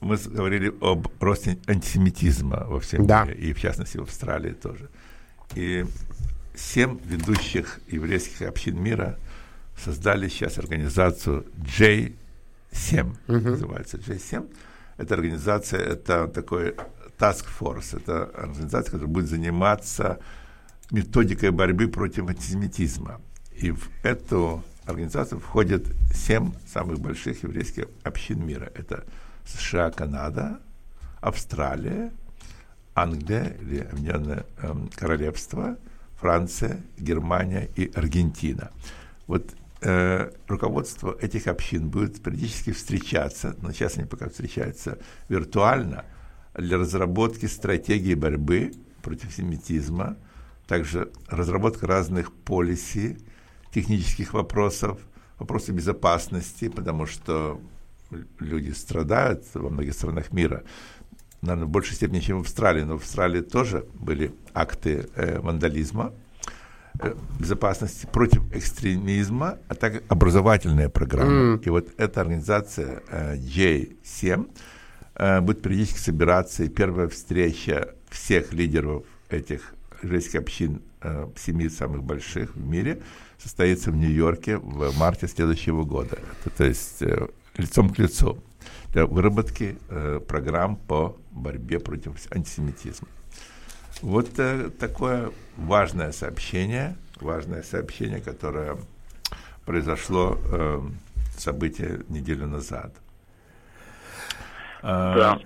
[0.00, 3.24] мы говорили об росте антисемитизма во всем Да.
[3.24, 4.88] мире, и в частности в Австралии тоже.
[5.54, 5.84] И
[6.54, 9.18] семь ведущих еврейских общин мира
[9.76, 14.54] создали сейчас организацию J7, называется J7.
[14.96, 16.74] Эта организация, это такой
[17.18, 20.18] task force, это организация, которая будет заниматься
[20.90, 23.20] методикой борьбы против антисемитизма.
[23.52, 28.70] И в эту организацию входят семь самых больших еврейских общин мира.
[28.74, 29.04] Это
[29.46, 30.60] США, Канада,
[31.20, 32.12] Австралия,
[32.94, 35.76] Англия или Объединенное эм, Королевство,
[36.20, 38.70] Франция, Германия и Аргентина.
[39.26, 46.04] Вот э, руководство этих общин будет периодически встречаться, но сейчас они пока встречаются виртуально,
[46.54, 50.16] для разработки стратегии борьбы против семитизма,
[50.66, 53.18] также разработка разных полисий,
[53.72, 55.00] технических вопросов,
[55.38, 57.60] вопросы безопасности, потому что
[58.38, 60.62] люди страдают во многих странах мира,
[61.42, 66.12] наверное, в большей степени, чем в Австралии, но в Австралии тоже были акты э, вандализма,
[67.00, 71.60] э, безопасности против экстремизма, а также образовательная программа.
[71.62, 74.50] И вот эта организация э, J7
[75.16, 82.04] э, будет периодически собираться, и первая встреча всех лидеров этих еврейских общин, э, семи самых
[82.04, 83.02] больших в мире,
[83.38, 86.18] состоится в Нью-Йорке в марте следующего года.
[86.44, 87.26] Это, то есть э,
[87.56, 88.38] лицом к лицу
[88.92, 93.08] для выработки э, программ по борьбе против антисемитизма.
[94.02, 98.76] Вот э, такое важное сообщение, важное сообщение, которое
[99.64, 100.80] произошло э,
[101.38, 102.92] событие неделю назад.
[104.82, 105.38] А, Да.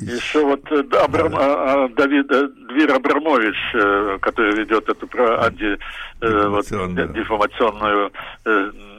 [0.00, 5.06] Еще вот э, да, Абрам- а, а, Давид э, Двир Абрамович, э, который ведет эту
[5.06, 5.78] про анти,
[6.20, 8.10] э, вот, Дефамационную.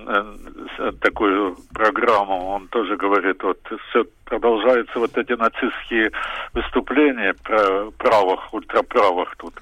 [0.08, 0.36] Э,
[0.78, 6.12] э, такую программу, он тоже говорит, вот все продолжаются вот эти нацистские
[6.54, 9.54] выступления про правых, ультраправых тут.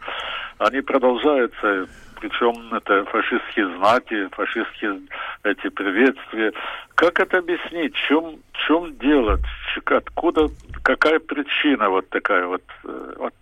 [0.60, 1.88] Они продолжаются,
[2.19, 5.01] причем это фашистские знаки, фашистские
[5.43, 6.54] эти приветствия.
[6.95, 7.95] Как это объяснить?
[7.95, 9.39] Чем, чем дело?
[9.86, 10.47] Откуда,
[10.84, 13.34] какая причина вот такая вот, э, вот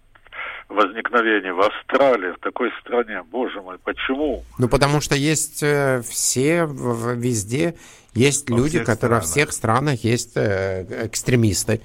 [0.70, 3.24] возникновения в Австралии, в такой стране?
[3.30, 4.44] Боже мой, почему?
[4.58, 7.76] Ну, потому что есть э, все, везде
[8.14, 9.24] есть Во люди, которые странах.
[9.24, 11.82] всех странах есть э, экстремисты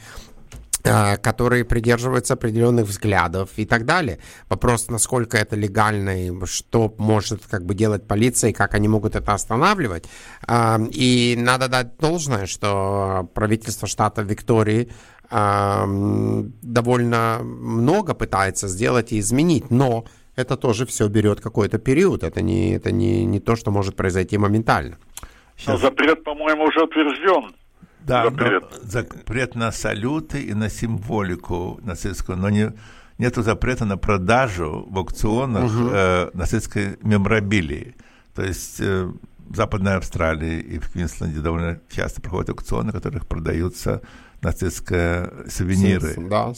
[0.85, 4.19] э, которые придерживаются определенных взглядов и так далее.
[4.51, 9.17] Вопрос, насколько это легально и что может как бы делать полиция, и как они могут
[9.17, 10.05] это останавливать.
[10.91, 14.91] И надо дать должное, что правительство штата Виктории
[16.63, 20.05] довольно много пытается сделать и изменить, но
[20.37, 22.23] это тоже все берет какой-то период.
[22.23, 24.97] Это не, это не, не то, что может произойти моментально.
[25.67, 27.53] Но запрет, по-моему, уже утвержден.
[28.01, 28.63] Да, запрет.
[28.71, 32.73] но запрет на салюты и на символику нацистскую, но не,
[33.19, 37.95] нету запрета на продажу в аукционах э, нацистской меморабилии.
[38.35, 39.11] То есть э,
[39.49, 44.03] в Западной Австралии и в Квинсленде довольно часто проходят аукционы, в которых продаются
[44.43, 46.53] нацистские сувениры Сим- да,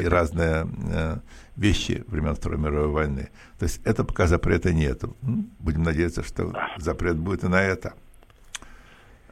[0.00, 1.16] и разные э,
[1.56, 3.28] вещи времен Второй мировой войны.
[3.58, 5.16] То есть это пока запрета нету.
[5.22, 7.94] М, Будем надеяться, что запрет будет и на это.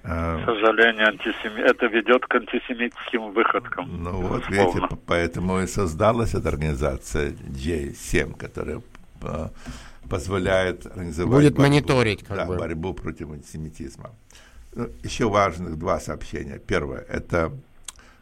[0.03, 1.61] Э, К сожалению, антисеми...
[1.61, 4.03] это ведет к антисемитским выходкам.
[4.03, 8.81] Ну вот, видите, поэтому и создалась эта организация J7, которая
[9.23, 9.49] э,
[10.09, 12.57] позволяет организовать Будет борьбу- мониторить, как да, бы.
[12.57, 14.11] борьбу против антисемитизма.
[14.75, 16.59] Ну, еще важных два сообщения.
[16.59, 17.53] Первое, это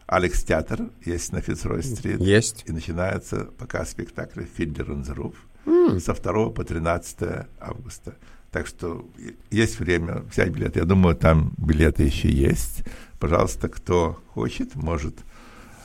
[0.09, 2.19] Алекс Театр, есть на Фицрой-стрит.
[2.19, 2.65] Есть.
[2.67, 8.15] И начинается показ спектакля «Фидлер the Roof» со 2 по 13 августа.
[8.51, 9.07] Так что
[9.51, 10.79] есть время взять билеты.
[10.79, 12.85] Я думаю, там билеты еще есть.
[13.19, 15.15] Пожалуйста, кто хочет, может,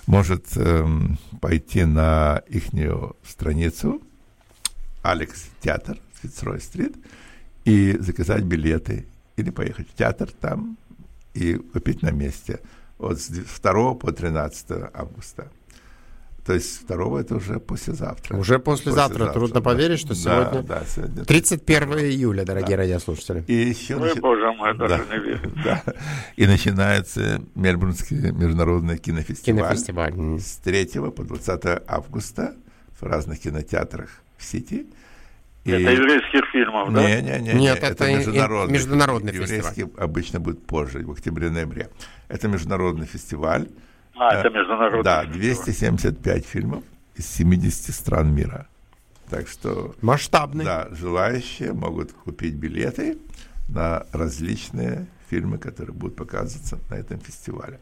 [0.07, 2.67] может эм, пойти на их
[3.27, 4.01] страницу
[5.01, 6.95] Алекс Театр, Фицрой-стрит,
[7.65, 9.05] и заказать билеты.
[9.35, 10.77] Или поехать в театр там
[11.33, 12.61] и купить на месте.
[13.03, 15.51] Вот с 2 по 13 августа.
[16.45, 18.37] То есть 2 это уже послезавтра.
[18.37, 19.27] Уже послезавтра.
[19.31, 21.25] Трудно поверить, что Да, сегодня Да, сегодня.
[21.25, 23.43] 31 июля, дорогие радиослушатели.
[23.47, 25.15] И еще Ой, начи- боже мой, даже Да.
[25.17, 25.51] не верю.
[25.65, 25.83] Да.
[26.37, 29.59] И начинается Мельбурнский международный кинофестиваль.
[29.75, 30.39] Кинофестиваль.
[30.39, 32.55] С 3 по 20 августа
[32.99, 34.85] в разных кинотеатрах в Сити.
[35.65, 37.01] И- Это еврейских фильмов, да?
[37.01, 41.89] Не, не, не, Нет, не, это и международный, международный Еврейский обычно будет позже, в октябре-ноябре.
[42.27, 43.69] Это международный фестиваль.
[44.15, 45.39] А, это Э, международный Да, фестиваль.
[45.39, 46.83] 275 фильмов
[47.15, 48.67] из 70 стран мира.
[49.29, 50.65] Так что, Масштабный.
[50.65, 53.17] да, желающие могут купить билеты
[53.69, 57.79] на различные фильмы, которые будут показываться на этом фестивале.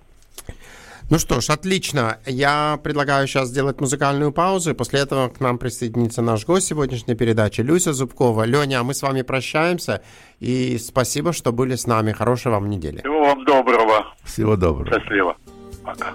[1.09, 2.19] Ну что ж, отлично.
[2.25, 7.15] Я предлагаю сейчас сделать музыкальную паузу, и после этого к нам присоединится наш гость сегодняшней
[7.15, 8.43] передачи Люся Зубкова.
[8.43, 10.01] Леня, а мы с вами прощаемся,
[10.39, 12.11] и спасибо, что были с нами.
[12.11, 12.99] Хорошей вам недели.
[12.99, 14.05] Всего вам доброго.
[14.23, 14.99] Всего доброго.
[14.99, 15.35] Счастливо.
[15.83, 16.13] Пока.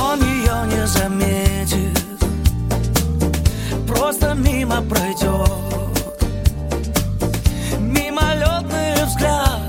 [0.00, 2.04] Он ее не заметит
[3.86, 5.50] Просто мимо пройдет
[7.80, 9.63] Мимолетные взгляды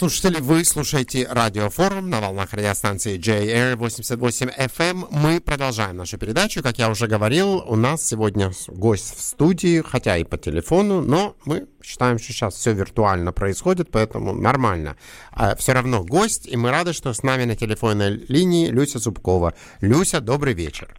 [0.00, 5.08] Радиослушатели, вы слушаете радиофорум на волнах радиостанции JR 88 FM.
[5.10, 6.62] Мы продолжаем нашу передачу.
[6.62, 11.36] Как я уже говорил, у нас сегодня гость в студии, хотя и по телефону, но
[11.44, 14.96] мы считаем, что сейчас все виртуально происходит, поэтому нормально.
[15.32, 19.52] А все равно гость, и мы рады, что с нами на телефонной линии Люся Зубкова.
[19.82, 20.96] Люся, добрый вечер.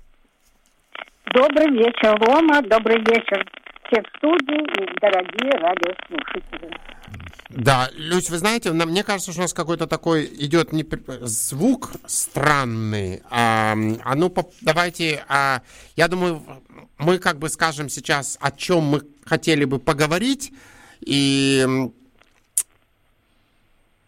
[1.34, 2.62] Добрый вечер, Рома.
[2.62, 3.61] Добрый вечер
[3.92, 6.72] все в студии и дорогие радиослушатели.
[7.50, 10.86] Да, Люсь, вы знаете, мне кажется, что у нас какой-то такой идет не
[11.22, 13.22] звук странный.
[13.30, 13.74] А,
[14.04, 15.62] а ну, давайте, а,
[15.98, 16.42] я думаю,
[16.98, 20.54] мы как бы скажем сейчас, о чем мы хотели бы поговорить.
[21.02, 21.66] И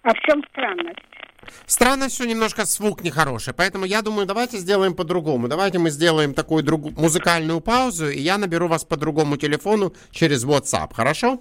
[0.03, 1.12] А в чем странность?
[1.65, 3.53] Странно все немножко, звук нехороший.
[3.53, 5.47] Поэтому я думаю, давайте сделаем по-другому.
[5.47, 6.97] Давайте мы сделаем такую друг...
[6.97, 10.93] музыкальную паузу, и я наберу вас по другому телефону через WhatsApp.
[10.93, 11.39] Хорошо?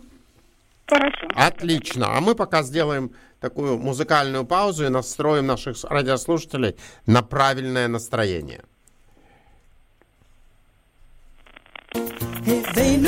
[0.87, 1.29] Хорошо.
[1.35, 2.17] Отлично.
[2.17, 6.77] А мы пока сделаем такую музыкальную паузу и настроим наших радиослушателей
[7.07, 8.63] на правильное настроение.
[12.45, 12.99] Hey,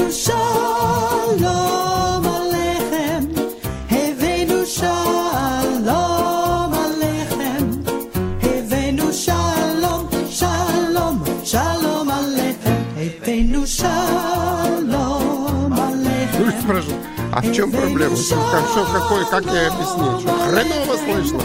[16.64, 18.16] спрашивают, а в чем проблема?
[18.16, 20.20] Что, как, что, какой, как я объясню?
[20.20, 21.40] Что, хреново слышно?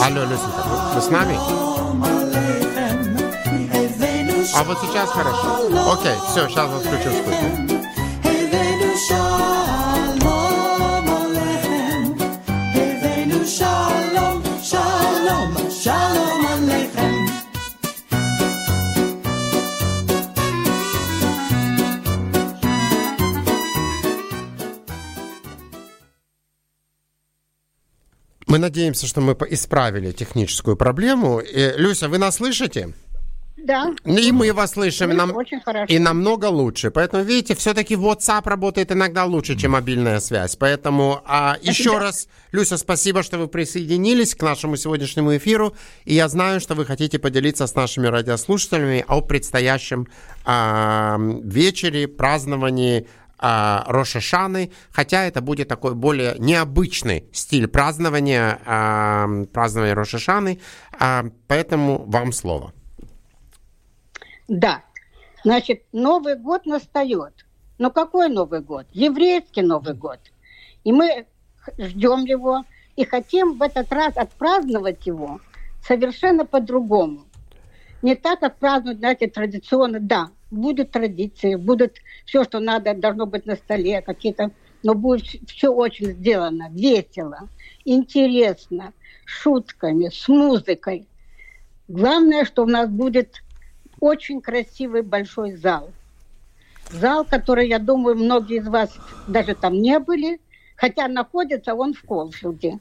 [0.00, 1.38] Алло, Люсенька, вы, вы с нами?
[4.54, 5.92] А вот сейчас хорошо.
[5.92, 7.77] Окей, все, сейчас отключу спутник.
[28.58, 31.38] Мы надеемся, что мы исправили техническую проблему.
[31.38, 32.92] Э, Люся, вы нас слышите?
[33.56, 33.94] Да.
[34.04, 35.84] И мы вас слышим, нам, очень хорошо.
[35.94, 36.90] и намного лучше.
[36.90, 40.56] Поэтому, видите, все-таки WhatsApp работает иногда лучше, чем мобильная связь.
[40.56, 45.76] Поэтому а, еще раз, Люся, спасибо, что вы присоединились к нашему сегодняшнему эфиру.
[46.04, 50.08] И я знаю, что вы хотите поделиться с нашими радиослушателями о предстоящем
[50.44, 53.06] а, вечере, праздновании
[53.38, 60.60] а, Рошашаны, хотя это будет такой более необычный стиль празднования, а, празднования Рошашаны.
[60.98, 62.72] А, поэтому вам слово.
[64.48, 64.82] Да.
[65.44, 67.46] Значит, Новый год настает.
[67.78, 68.86] Но какой Новый год?
[68.92, 70.18] Еврейский Новый год.
[70.84, 71.26] И мы
[71.78, 72.64] ждем его
[72.96, 75.40] и хотим в этот раз отпраздновать его
[75.86, 77.24] совершенно по-другому.
[78.02, 80.00] Не так, как празднуют, знаете, традиционно.
[80.00, 84.50] Да, будут традиции, будут все, что надо, должно быть на столе, какие-то,
[84.82, 87.48] но будет все очень сделано весело,
[87.84, 88.92] интересно,
[89.24, 91.06] шутками, с музыкой.
[91.88, 93.42] Главное, что у нас будет
[94.00, 95.90] очень красивый большой зал.
[96.90, 98.96] Зал, который, я думаю, многие из вас
[99.26, 100.40] даже там не были,
[100.76, 102.78] хотя находится он в Колфилде.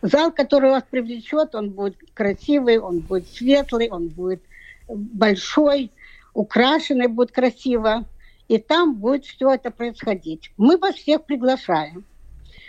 [0.00, 4.40] Зал, который вас привлечет, он будет красивый, он будет светлый, он будет
[4.88, 5.90] большой,
[6.38, 8.04] украшенный будет красиво.
[8.46, 10.52] И там будет все это происходить.
[10.56, 12.04] Мы вас всех приглашаем.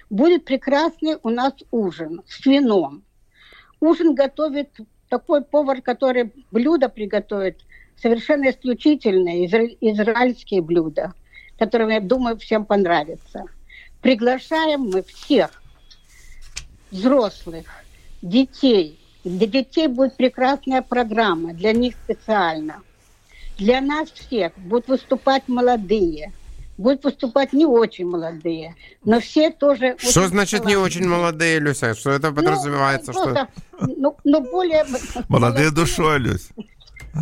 [0.09, 3.03] Будет прекрасный у нас ужин с вином.
[3.79, 4.71] Ужин готовит
[5.07, 7.59] такой повар, который блюдо приготовит,
[7.95, 11.13] совершенно исключительные изра- израильские блюда,
[11.59, 13.45] которые, я думаю, всем понравятся.
[14.01, 15.61] Приглашаем мы всех
[16.89, 17.67] взрослых,
[18.21, 18.99] детей.
[19.23, 22.81] Для детей будет прекрасная программа, для них специально.
[23.59, 26.31] Для нас всех будут выступать молодые,
[26.77, 29.95] будут выступать не очень молодые, но все тоже...
[29.97, 30.85] Что очень значит не талантливые.
[30.85, 31.93] очень молодые, Люся?
[31.93, 33.11] Что это подразумевается?
[33.11, 33.23] Ну, что...
[33.23, 33.47] просто,
[33.97, 34.85] ну, ну, более...
[35.27, 36.49] Молодые душой, Люсь.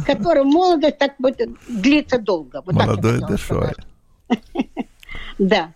[0.06, 2.62] Который молодость так будет длиться долго.
[2.64, 3.72] Вот Молодой душой.
[5.40, 5.72] Да.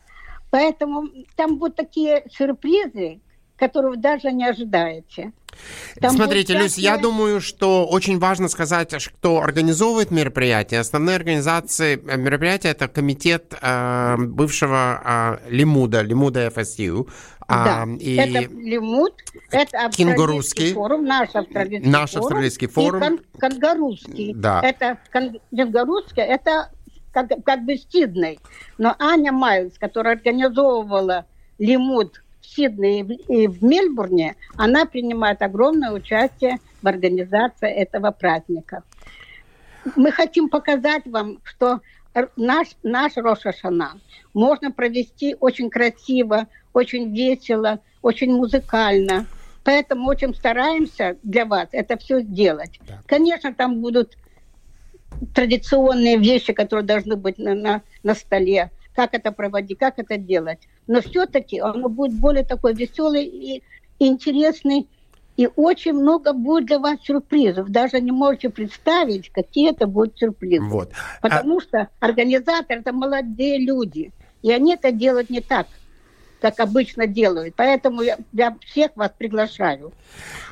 [0.50, 3.22] Поэтому там будут такие сюрпризы,
[3.62, 5.32] которые вы даже не ожидаете.
[6.02, 10.80] Там Смотрите, Люсь, я думаю, что очень важно сказать, кто организовывает мероприятие.
[10.80, 17.08] Основные организации э, мероприятия это комитет э, бывшего э, Лимуда, Лимуда ФСЮ.
[17.48, 19.14] Да, А, и это Лимут,
[19.52, 22.26] это австралийский форум, наш австралийский Наш форум.
[22.26, 23.02] австралийский и форум.
[23.02, 24.34] кон- конгарусский.
[24.34, 24.62] Да.
[24.64, 26.72] Это кон- кенгурусский, это
[27.12, 28.40] как, как бы Сидней.
[28.78, 31.26] Но Аня Майлз, которая организовывала
[31.60, 38.12] Лимут в Сиднее и в- и в Мельбурне, она принимает огромное участие в организации этого
[38.12, 38.84] праздника.
[39.96, 41.80] Мы хотим показать вам, что
[42.36, 44.02] наш, наш Рошашана
[44.34, 49.28] можно провести очень красиво, очень весело, очень музыкально.
[49.64, 52.82] Поэтому очень стараемся для вас это все сделать.
[53.06, 54.18] Конечно, там будут
[55.34, 60.60] традиционные вещи, которые должны быть на, на, на столе, как это проводить, как это делать.
[60.88, 63.64] Но все-таки оно будет более такой веселый и
[64.00, 64.88] интересный,
[65.38, 67.70] и очень много будет для вас сюрпризов.
[67.70, 70.64] Даже не можете представить, какие это будут сюрпризы.
[70.64, 70.92] вот.
[71.22, 74.12] Потому что организаторы это молодые люди.
[74.42, 75.68] И они это делают не так,
[76.42, 77.56] как обычно делают.
[77.56, 79.94] Поэтому я, я всех вас приглашаю.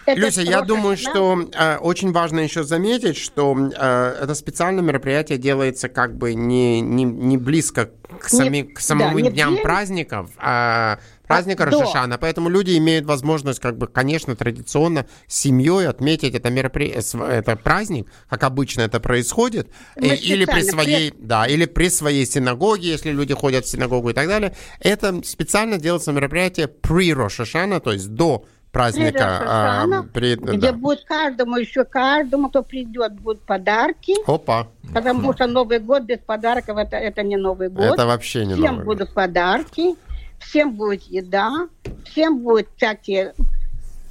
[0.05, 4.83] Это Люся, я думаю, нам- что э, очень важно еще заметить, что э, это специальное
[4.83, 9.29] мероприятие делается как бы не, не, не близко к, Не- сами, к самому да, не
[9.31, 9.63] дням ближе.
[9.63, 11.79] праздников, а, праздника До.
[11.79, 17.55] Рошашана, поэтому люди имеют возможность, как бы, конечно, традиционно с семьей отметить это мероприятие, это
[17.55, 22.89] праздник, как обычно это происходит, Мы и- или при своей, да, или при своей синагоге,
[22.89, 24.55] если люди ходят в синагогу и так далее.
[24.79, 29.39] Это специально делается мероприятие при Рошашана, то есть до праздника.
[29.41, 30.73] Рошашана, при- где да.
[30.73, 34.13] будет каждому, еще каждому, кто придет, будут подарки.
[34.27, 37.85] Опа, Потому что Новый год без подарков это, это не Новый год.
[37.93, 38.97] это вообще не всем Новый год.
[38.97, 39.95] будут подарки,
[40.39, 41.67] всем будет еда,
[42.05, 43.33] всем будет всякие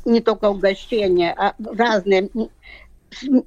[0.05, 2.29] не только угощения, а разные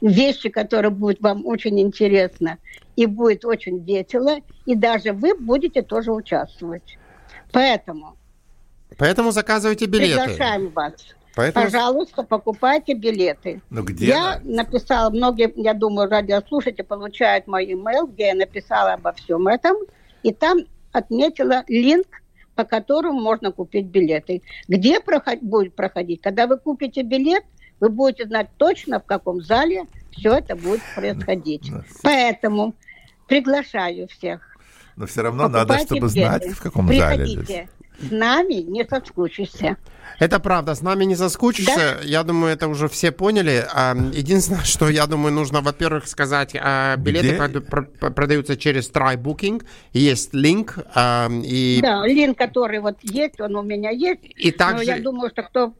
[0.00, 2.58] вещи, которые будут вам очень интересно.
[2.96, 4.36] И будет очень весело.
[4.66, 6.98] И даже вы будете тоже участвовать.
[7.52, 8.16] Поэтому
[8.98, 10.24] Поэтому заказывайте билеты.
[10.24, 10.92] приглашаем вас.
[11.34, 11.66] Поэтому...
[11.66, 13.62] Пожалуйста, покупайте билеты.
[13.70, 14.06] Ну где?
[14.06, 19.76] Я написала, многие, я думаю, радиослушатели получают мой имейл, где я написала обо всем этом,
[20.24, 20.58] и там
[20.90, 22.08] отметила линк,
[22.56, 24.42] по которому можно купить билеты.
[24.66, 26.20] Где проход- будет проходить?
[26.20, 27.44] Когда вы купите билет,
[27.78, 31.70] вы будете знать точно, в каком зале все это будет происходить.
[31.70, 32.74] Ну, Поэтому
[33.28, 34.40] приглашаю всех.
[34.96, 36.20] Но все равно надо, Покупайте чтобы билеты.
[36.20, 37.24] знать, в каком зале.
[37.24, 37.68] Приходите.
[38.00, 39.76] С нами не соскучишься.
[40.20, 41.98] Это правда, с нами не соскучишься.
[42.04, 43.64] Я думаю, это уже все поняли.
[43.72, 47.60] А, Единственное, что я думаю, нужно, во-первых, сказать, а, билеты Где?
[47.60, 53.90] продаются через Trybooking, есть линк, а, и Да, линк, который вот есть, он у меня
[53.90, 54.20] есть.
[54.36, 55.72] И Но также- я думаю, что кто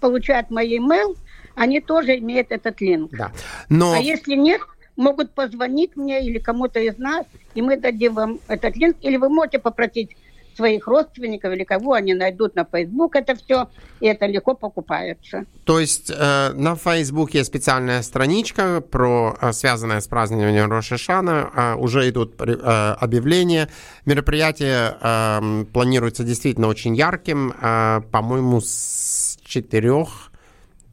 [0.00, 1.16] получает мой email,
[1.54, 3.10] они тоже имеют этот линк.
[3.16, 3.32] да.
[3.68, 4.60] Но А если нет,
[4.96, 8.96] могут позвонить мне или кому-то из нас, и мы дадим вам этот линк.
[9.02, 10.16] Или вы можете попросить
[10.56, 13.68] своих родственников или кого они найдут на Facebook это все,
[14.00, 15.44] и это легко покупается.
[15.64, 21.50] То есть э, на Facebook есть специальная страничка, про, э, связанная с празднованием Рошашана.
[21.54, 23.68] Э, уже идут э, объявления.
[24.04, 27.54] Мероприятие э, планируется действительно очень ярким.
[27.60, 30.06] э, по-моему, с 4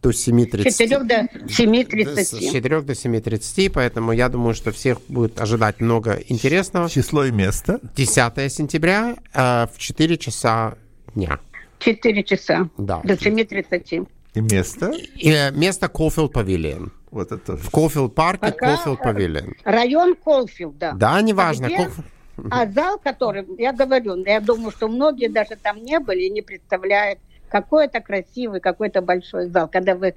[0.04, 0.70] до 7.30.
[0.70, 1.16] С 4 до
[1.48, 2.52] С 7.30.
[2.52, 6.90] 4 до 7.30, поэтому я думаю, что всех будет ожидать много интересного.
[6.90, 7.80] Число и место.
[7.96, 10.76] 10 сентября э, в 4 часа
[11.16, 11.40] дня.
[11.80, 13.02] 4 часа Да.
[13.04, 14.08] до 7.30.
[14.36, 14.92] И место.
[15.16, 16.92] И, э, место Кофилд Павильон.
[17.12, 17.64] Вот это тоже.
[17.64, 19.54] В Кофилд парке Пока- Кофилд Павильон.
[19.64, 20.94] Район Колфилда.
[20.96, 21.68] Да, неважно.
[21.68, 21.78] А где?
[21.78, 22.06] Коф-
[22.50, 26.42] А зал, который, я говорю, я думаю, что многие даже там не были и не
[26.42, 27.20] представляют,
[27.54, 29.68] какой это красивый, какой-то большой зал.
[29.72, 30.16] Когда вы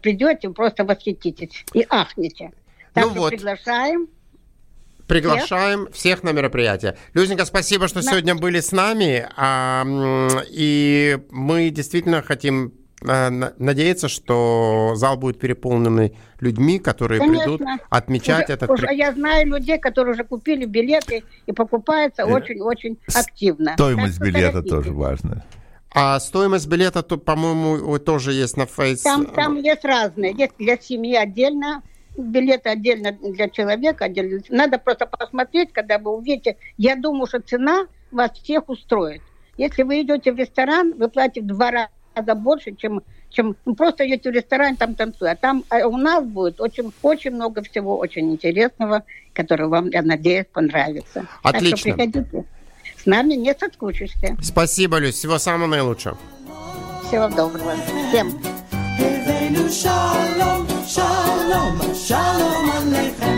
[0.00, 2.52] придете, вы просто восхититесь и ахнете.
[2.94, 3.30] Так Ну что вот.
[3.30, 4.06] приглашаем.
[5.08, 6.96] Приглашаем всех на мероприятие.
[7.14, 9.26] Люзенька, спасибо, что На- сегодня были с нами.
[9.36, 9.84] А,
[10.50, 12.72] и мы действительно хотим
[13.02, 17.78] э, на- надеяться, что зал будет переполненный людьми, которые придут Конечно.
[17.90, 18.70] отмечать Уже- этот...
[18.70, 23.72] уже Я знаю людей, которые уже купили билеты и покупаются очень-очень активно.
[23.74, 25.44] Стоимость билета тоже важная.
[25.90, 29.02] А стоимость билета, то, по-моему, тоже есть на фейс...
[29.02, 30.34] Там, там есть разные.
[30.36, 31.82] Есть для семьи отдельно,
[32.16, 34.04] билеты отдельно для человека.
[34.04, 34.40] Отдельно.
[34.50, 36.56] Надо просто посмотреть, когда вы увидите.
[36.76, 39.22] Я думаю, что цена вас всех устроит.
[39.56, 44.06] Если вы идете в ресторан, вы платите в два раза больше, чем, чем ну, просто
[44.06, 45.32] идете в ресторан, там танцуют.
[45.32, 50.02] А там а у нас будет очень, очень много всего очень интересного, которое вам, я
[50.02, 51.26] надеюсь, понравится.
[51.42, 51.76] Так Отлично.
[51.76, 52.44] что приходите.
[53.02, 54.36] С нами не соскучишься.
[54.42, 55.14] Спасибо, Люсь.
[55.14, 56.18] Всего самого наилучшего.
[57.06, 57.74] Всего доброго.
[58.08, 58.32] Всем.
[59.70, 63.37] Шалом, шалом, шалом алейхем.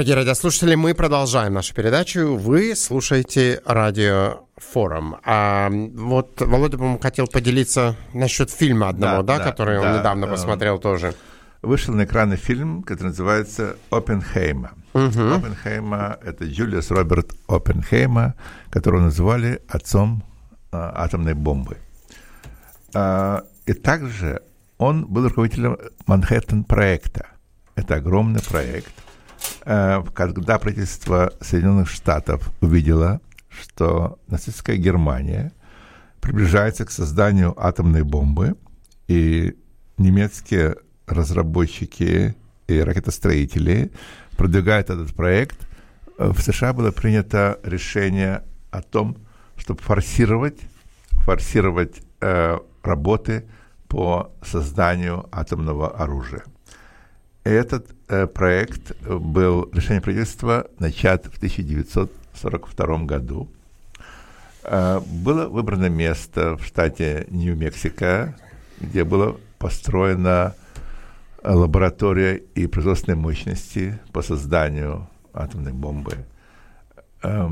[0.00, 2.34] Дорогие радиослушатели, мы продолжаем нашу передачу.
[2.34, 5.16] Вы слушаете радиофорум.
[5.26, 9.98] А вот Володя, по-моему, хотел поделиться насчет фильма одного, да, Да, да, который он да,
[9.98, 11.14] недавно э, посмотрел тоже.
[11.60, 14.70] Вышел на экраны фильм, который называется «Оппенхейма».
[14.94, 18.36] Оппенхейма— это Джулиус Роберт Оппенхейма,
[18.70, 20.24] которого называли отцом
[20.72, 21.76] а, атомной бомбы.
[22.94, 24.40] А, и также
[24.78, 25.76] он был руководителем
[26.06, 27.26] Манхэттен-проекта.
[27.76, 28.94] Это огромный проект.
[29.62, 35.52] А, когда правительство Соединенных Штатов увидело, что нацистская Германия
[36.20, 38.56] приближается к созданию атомной бомбы,
[39.08, 39.56] и
[39.98, 40.76] немецкие
[41.06, 42.36] разработчики
[42.68, 43.90] и ракетостроители
[44.36, 45.58] продвигают этот проект.
[46.16, 49.16] В США было принято решение о том,
[49.56, 50.60] чтобы форсировать,
[51.24, 53.46] форсировать э, работы
[53.88, 56.44] по созданию атомного оружия.
[57.42, 57.94] Этот э,
[58.34, 63.48] проект был, решение правительства, начат в 1942 году.
[64.62, 68.36] Э, было выбрано место в штате Нью-Мексико,
[68.80, 70.54] где была построена
[71.42, 76.26] лаборатория и производственные мощности по созданию атомной бомбы.
[77.22, 77.50] Э,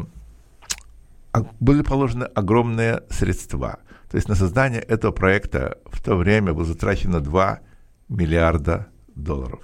[1.61, 3.79] были положены огромные средства.
[4.11, 7.61] То есть на создание этого проекта в то время было затрачено 2
[8.09, 9.61] миллиарда долларов.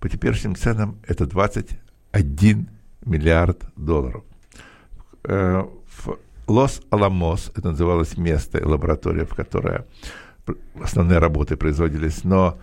[0.00, 2.68] По теперешним ценам это 21
[3.04, 4.24] миллиард долларов.
[5.24, 5.64] Э,
[5.96, 9.82] в Лос-Аламос, это называлось место, лаборатория, в которой
[10.80, 12.58] основные работы производились, но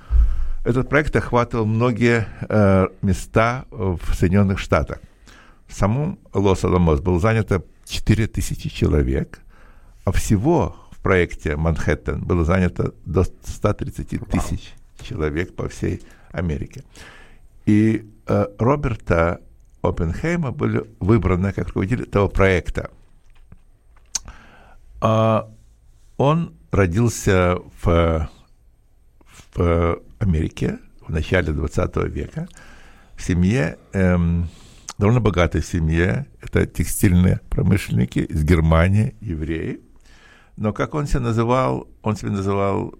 [0.63, 4.99] этот проект охватывал многие э, места в Соединенных Штатах.
[5.67, 9.39] В самом Лос-Аламос было занято 4000 человек,
[10.05, 16.83] а всего в проекте Манхэттен было занято до 130 тысяч человек по всей Америке.
[17.65, 19.41] И э, Роберта
[19.81, 22.89] Оппенхейма были выбраны как руководитель этого проекта.
[25.01, 25.51] А
[26.17, 28.29] он родился в,
[29.53, 32.47] в Америке в начале 20 века
[33.15, 34.49] в семье эм,
[34.97, 36.25] довольно богатой семье.
[36.41, 39.81] Это текстильные промышленники из Германии, евреи.
[40.57, 41.87] Но как он себя называл?
[42.01, 42.95] Он себя называл,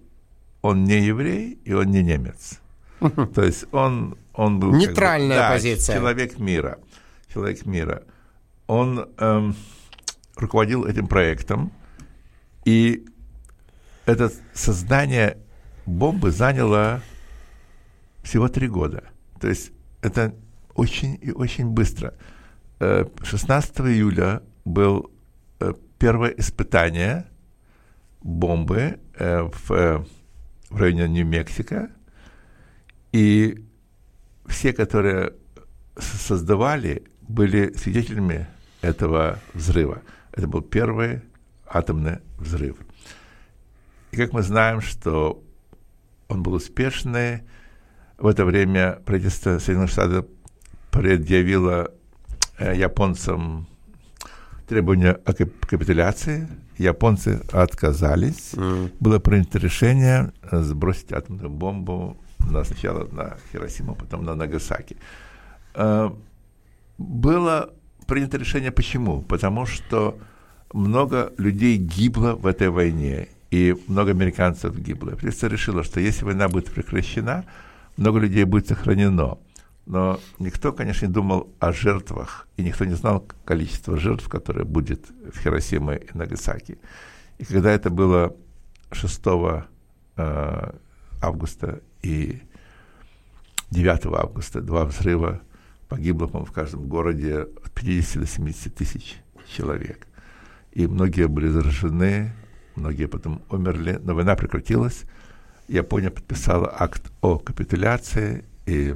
[0.62, 2.60] он не еврей и он не немец.
[3.34, 4.72] То есть он, он был...
[4.72, 5.96] Нейтральная как бы, да, позиция.
[5.96, 6.78] Человек мира.
[7.32, 8.02] Человек мира.
[8.66, 9.54] Он эм,
[10.36, 11.72] руководил этим проектом,
[12.64, 13.06] и
[14.06, 15.38] это создание
[15.86, 17.00] бомбы заняло
[18.22, 19.04] всего три года.
[19.40, 19.72] То есть
[20.02, 20.34] это
[20.74, 22.14] очень и очень быстро.
[22.78, 25.10] 16 июля был
[25.60, 27.26] э, первое испытание
[28.20, 30.04] бомбы э, в, э,
[30.68, 31.90] в районе Нью-Мексико,
[33.16, 33.64] и
[34.46, 35.32] все, которые
[35.98, 38.46] создавали, были свидетелями
[38.82, 40.02] этого взрыва.
[40.32, 41.22] Это был первый
[41.66, 42.76] атомный взрыв.
[44.10, 45.42] И как мы знаем, что
[46.28, 47.44] он был успешный,
[48.18, 50.26] в это время правительство Соединенных Штатов
[50.90, 51.90] предъявила
[52.58, 53.66] э, японцам
[54.68, 56.48] требования о капитуляции.
[56.76, 58.52] Японцы отказались.
[58.52, 58.92] Mm.
[59.00, 64.96] Было принято решение сбросить атомную бомбу на, сначала на Хиросиму, потом на Нагасаки.
[65.74, 66.10] Э,
[66.98, 67.70] было
[68.06, 69.22] принято решение почему?
[69.22, 70.18] Потому что
[70.72, 75.10] много людей гибло в этой войне, и много американцев гибло.
[75.10, 77.44] Правительство решило, что если война будет прекращена,
[77.96, 79.38] много людей будет сохранено.
[79.86, 85.06] Но никто, конечно, не думал о жертвах, и никто не знал количество жертв, которое будет
[85.32, 86.78] в Хиросиме и Нагасаки.
[87.38, 88.34] И когда это было
[88.90, 89.20] 6
[90.16, 90.72] э,
[91.22, 92.42] августа и
[93.70, 95.40] 9 августа, два взрыва,
[95.88, 99.16] погибло, по-моему, в каждом городе от 50 до 70 тысяч
[99.48, 100.06] человек.
[100.72, 102.32] И многие были заражены,
[102.76, 105.02] многие потом умерли, но война прекратилась.
[105.68, 108.94] Япония подписала акт о капитуляции, и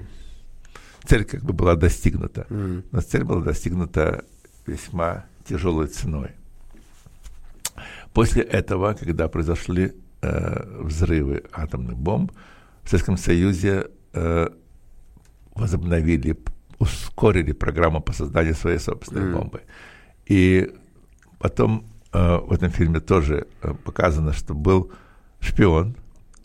[1.04, 2.46] цель как бы была достигнута.
[2.48, 4.24] Но цель была достигнута
[4.66, 6.30] весьма тяжелой ценой.
[8.12, 12.32] После этого, когда произошли э, взрывы атомных бомб,
[12.90, 14.48] в Советском Союзе э,
[15.54, 16.36] возобновили,
[16.80, 19.32] ускорили программу по созданию своей собственной Mm.
[19.32, 19.60] бомбы.
[20.26, 20.72] И
[21.38, 24.90] потом э, в этом фильме тоже э, показано, что был
[25.38, 25.94] шпион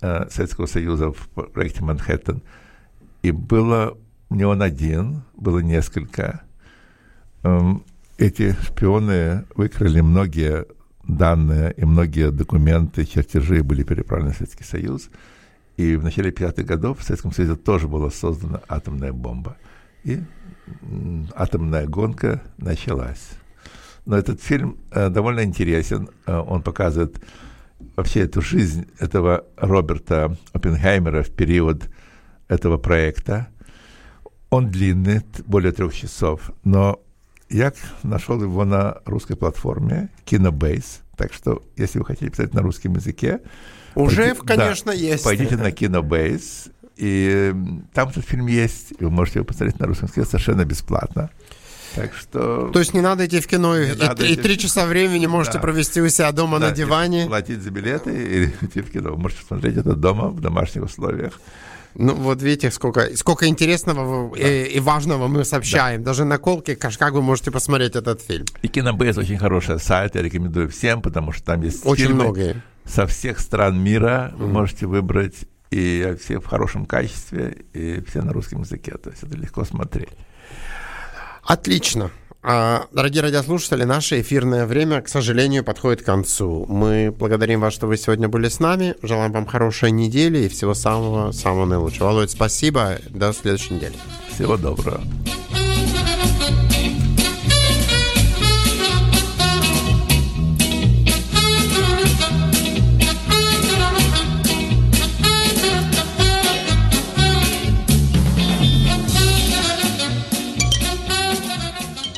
[0.01, 2.43] э, Советского Союза в проекте Манхэттен,
[3.23, 3.97] и было
[4.29, 6.43] не он один, было несколько.
[7.41, 7.83] Эм,
[8.19, 10.67] эти шпионы выкрали многие
[11.07, 15.09] данные и многие документы, чертежи были переправлены в Советский Союз.
[15.77, 19.57] И в начале 50-х годов в Советском Союзе тоже была создана атомная бомба.
[20.03, 20.21] И
[21.35, 23.31] атомная гонка началась.
[24.05, 26.09] Но этот фильм э, довольно интересен.
[26.25, 27.19] Э, он показывает
[27.95, 31.89] вообще эту жизнь этого Роберта Оппенгеймера в период
[32.47, 33.47] этого проекта.
[34.49, 37.01] Он длинный, более трех часов, но
[37.49, 37.73] я
[38.03, 41.01] нашел его на русской платформе Кинобейс.
[41.17, 43.41] Так что, если вы хотите писать на русском языке,
[43.95, 45.23] Уже, пойди- конечно, да, есть.
[45.23, 46.67] Пойдите на Кинобейс,
[46.97, 47.53] и
[47.93, 51.29] там этот фильм есть, и вы можете его посмотреть на русском языке совершенно бесплатно.
[51.95, 52.69] Так что...
[52.73, 53.95] То есть не надо идти в кино, и, и
[54.35, 55.61] в три часа времени можете Да.
[55.61, 57.25] провести у себя дома Да, на диване.
[57.27, 59.15] Платить за билеты и идти в кино.
[59.15, 61.39] Можете смотреть это дома в домашних условиях.
[61.97, 66.03] Ну, вот видите, сколько, сколько интересного в- и, и важного мы сообщаем.
[66.03, 68.45] Даже на колке, как, как вы можете посмотреть этот фильм.
[68.61, 72.61] И Кинобейс очень хороший сайт, я рекомендую всем, потому что там есть Очень фильмы многие.
[72.85, 74.33] Со всех стран мира.
[74.37, 78.97] Вы можете выбрать и все в хорошем качестве, и все на русском языке.
[78.97, 80.09] То есть это легко смотреть.
[81.43, 82.11] Отлично.
[82.47, 86.65] А, Дорогие радиослушатели, наше эфирное время, к сожалению, подходит к концу.
[86.69, 88.95] Мы благодарим вас, что вы сегодня были с нами.
[89.01, 92.05] Желаем вам хорошей недели и всего самого-самого наилучшего.
[92.05, 92.99] Володь, спасибо.
[93.09, 93.95] До следующей недели.
[94.29, 95.01] Всего доброго.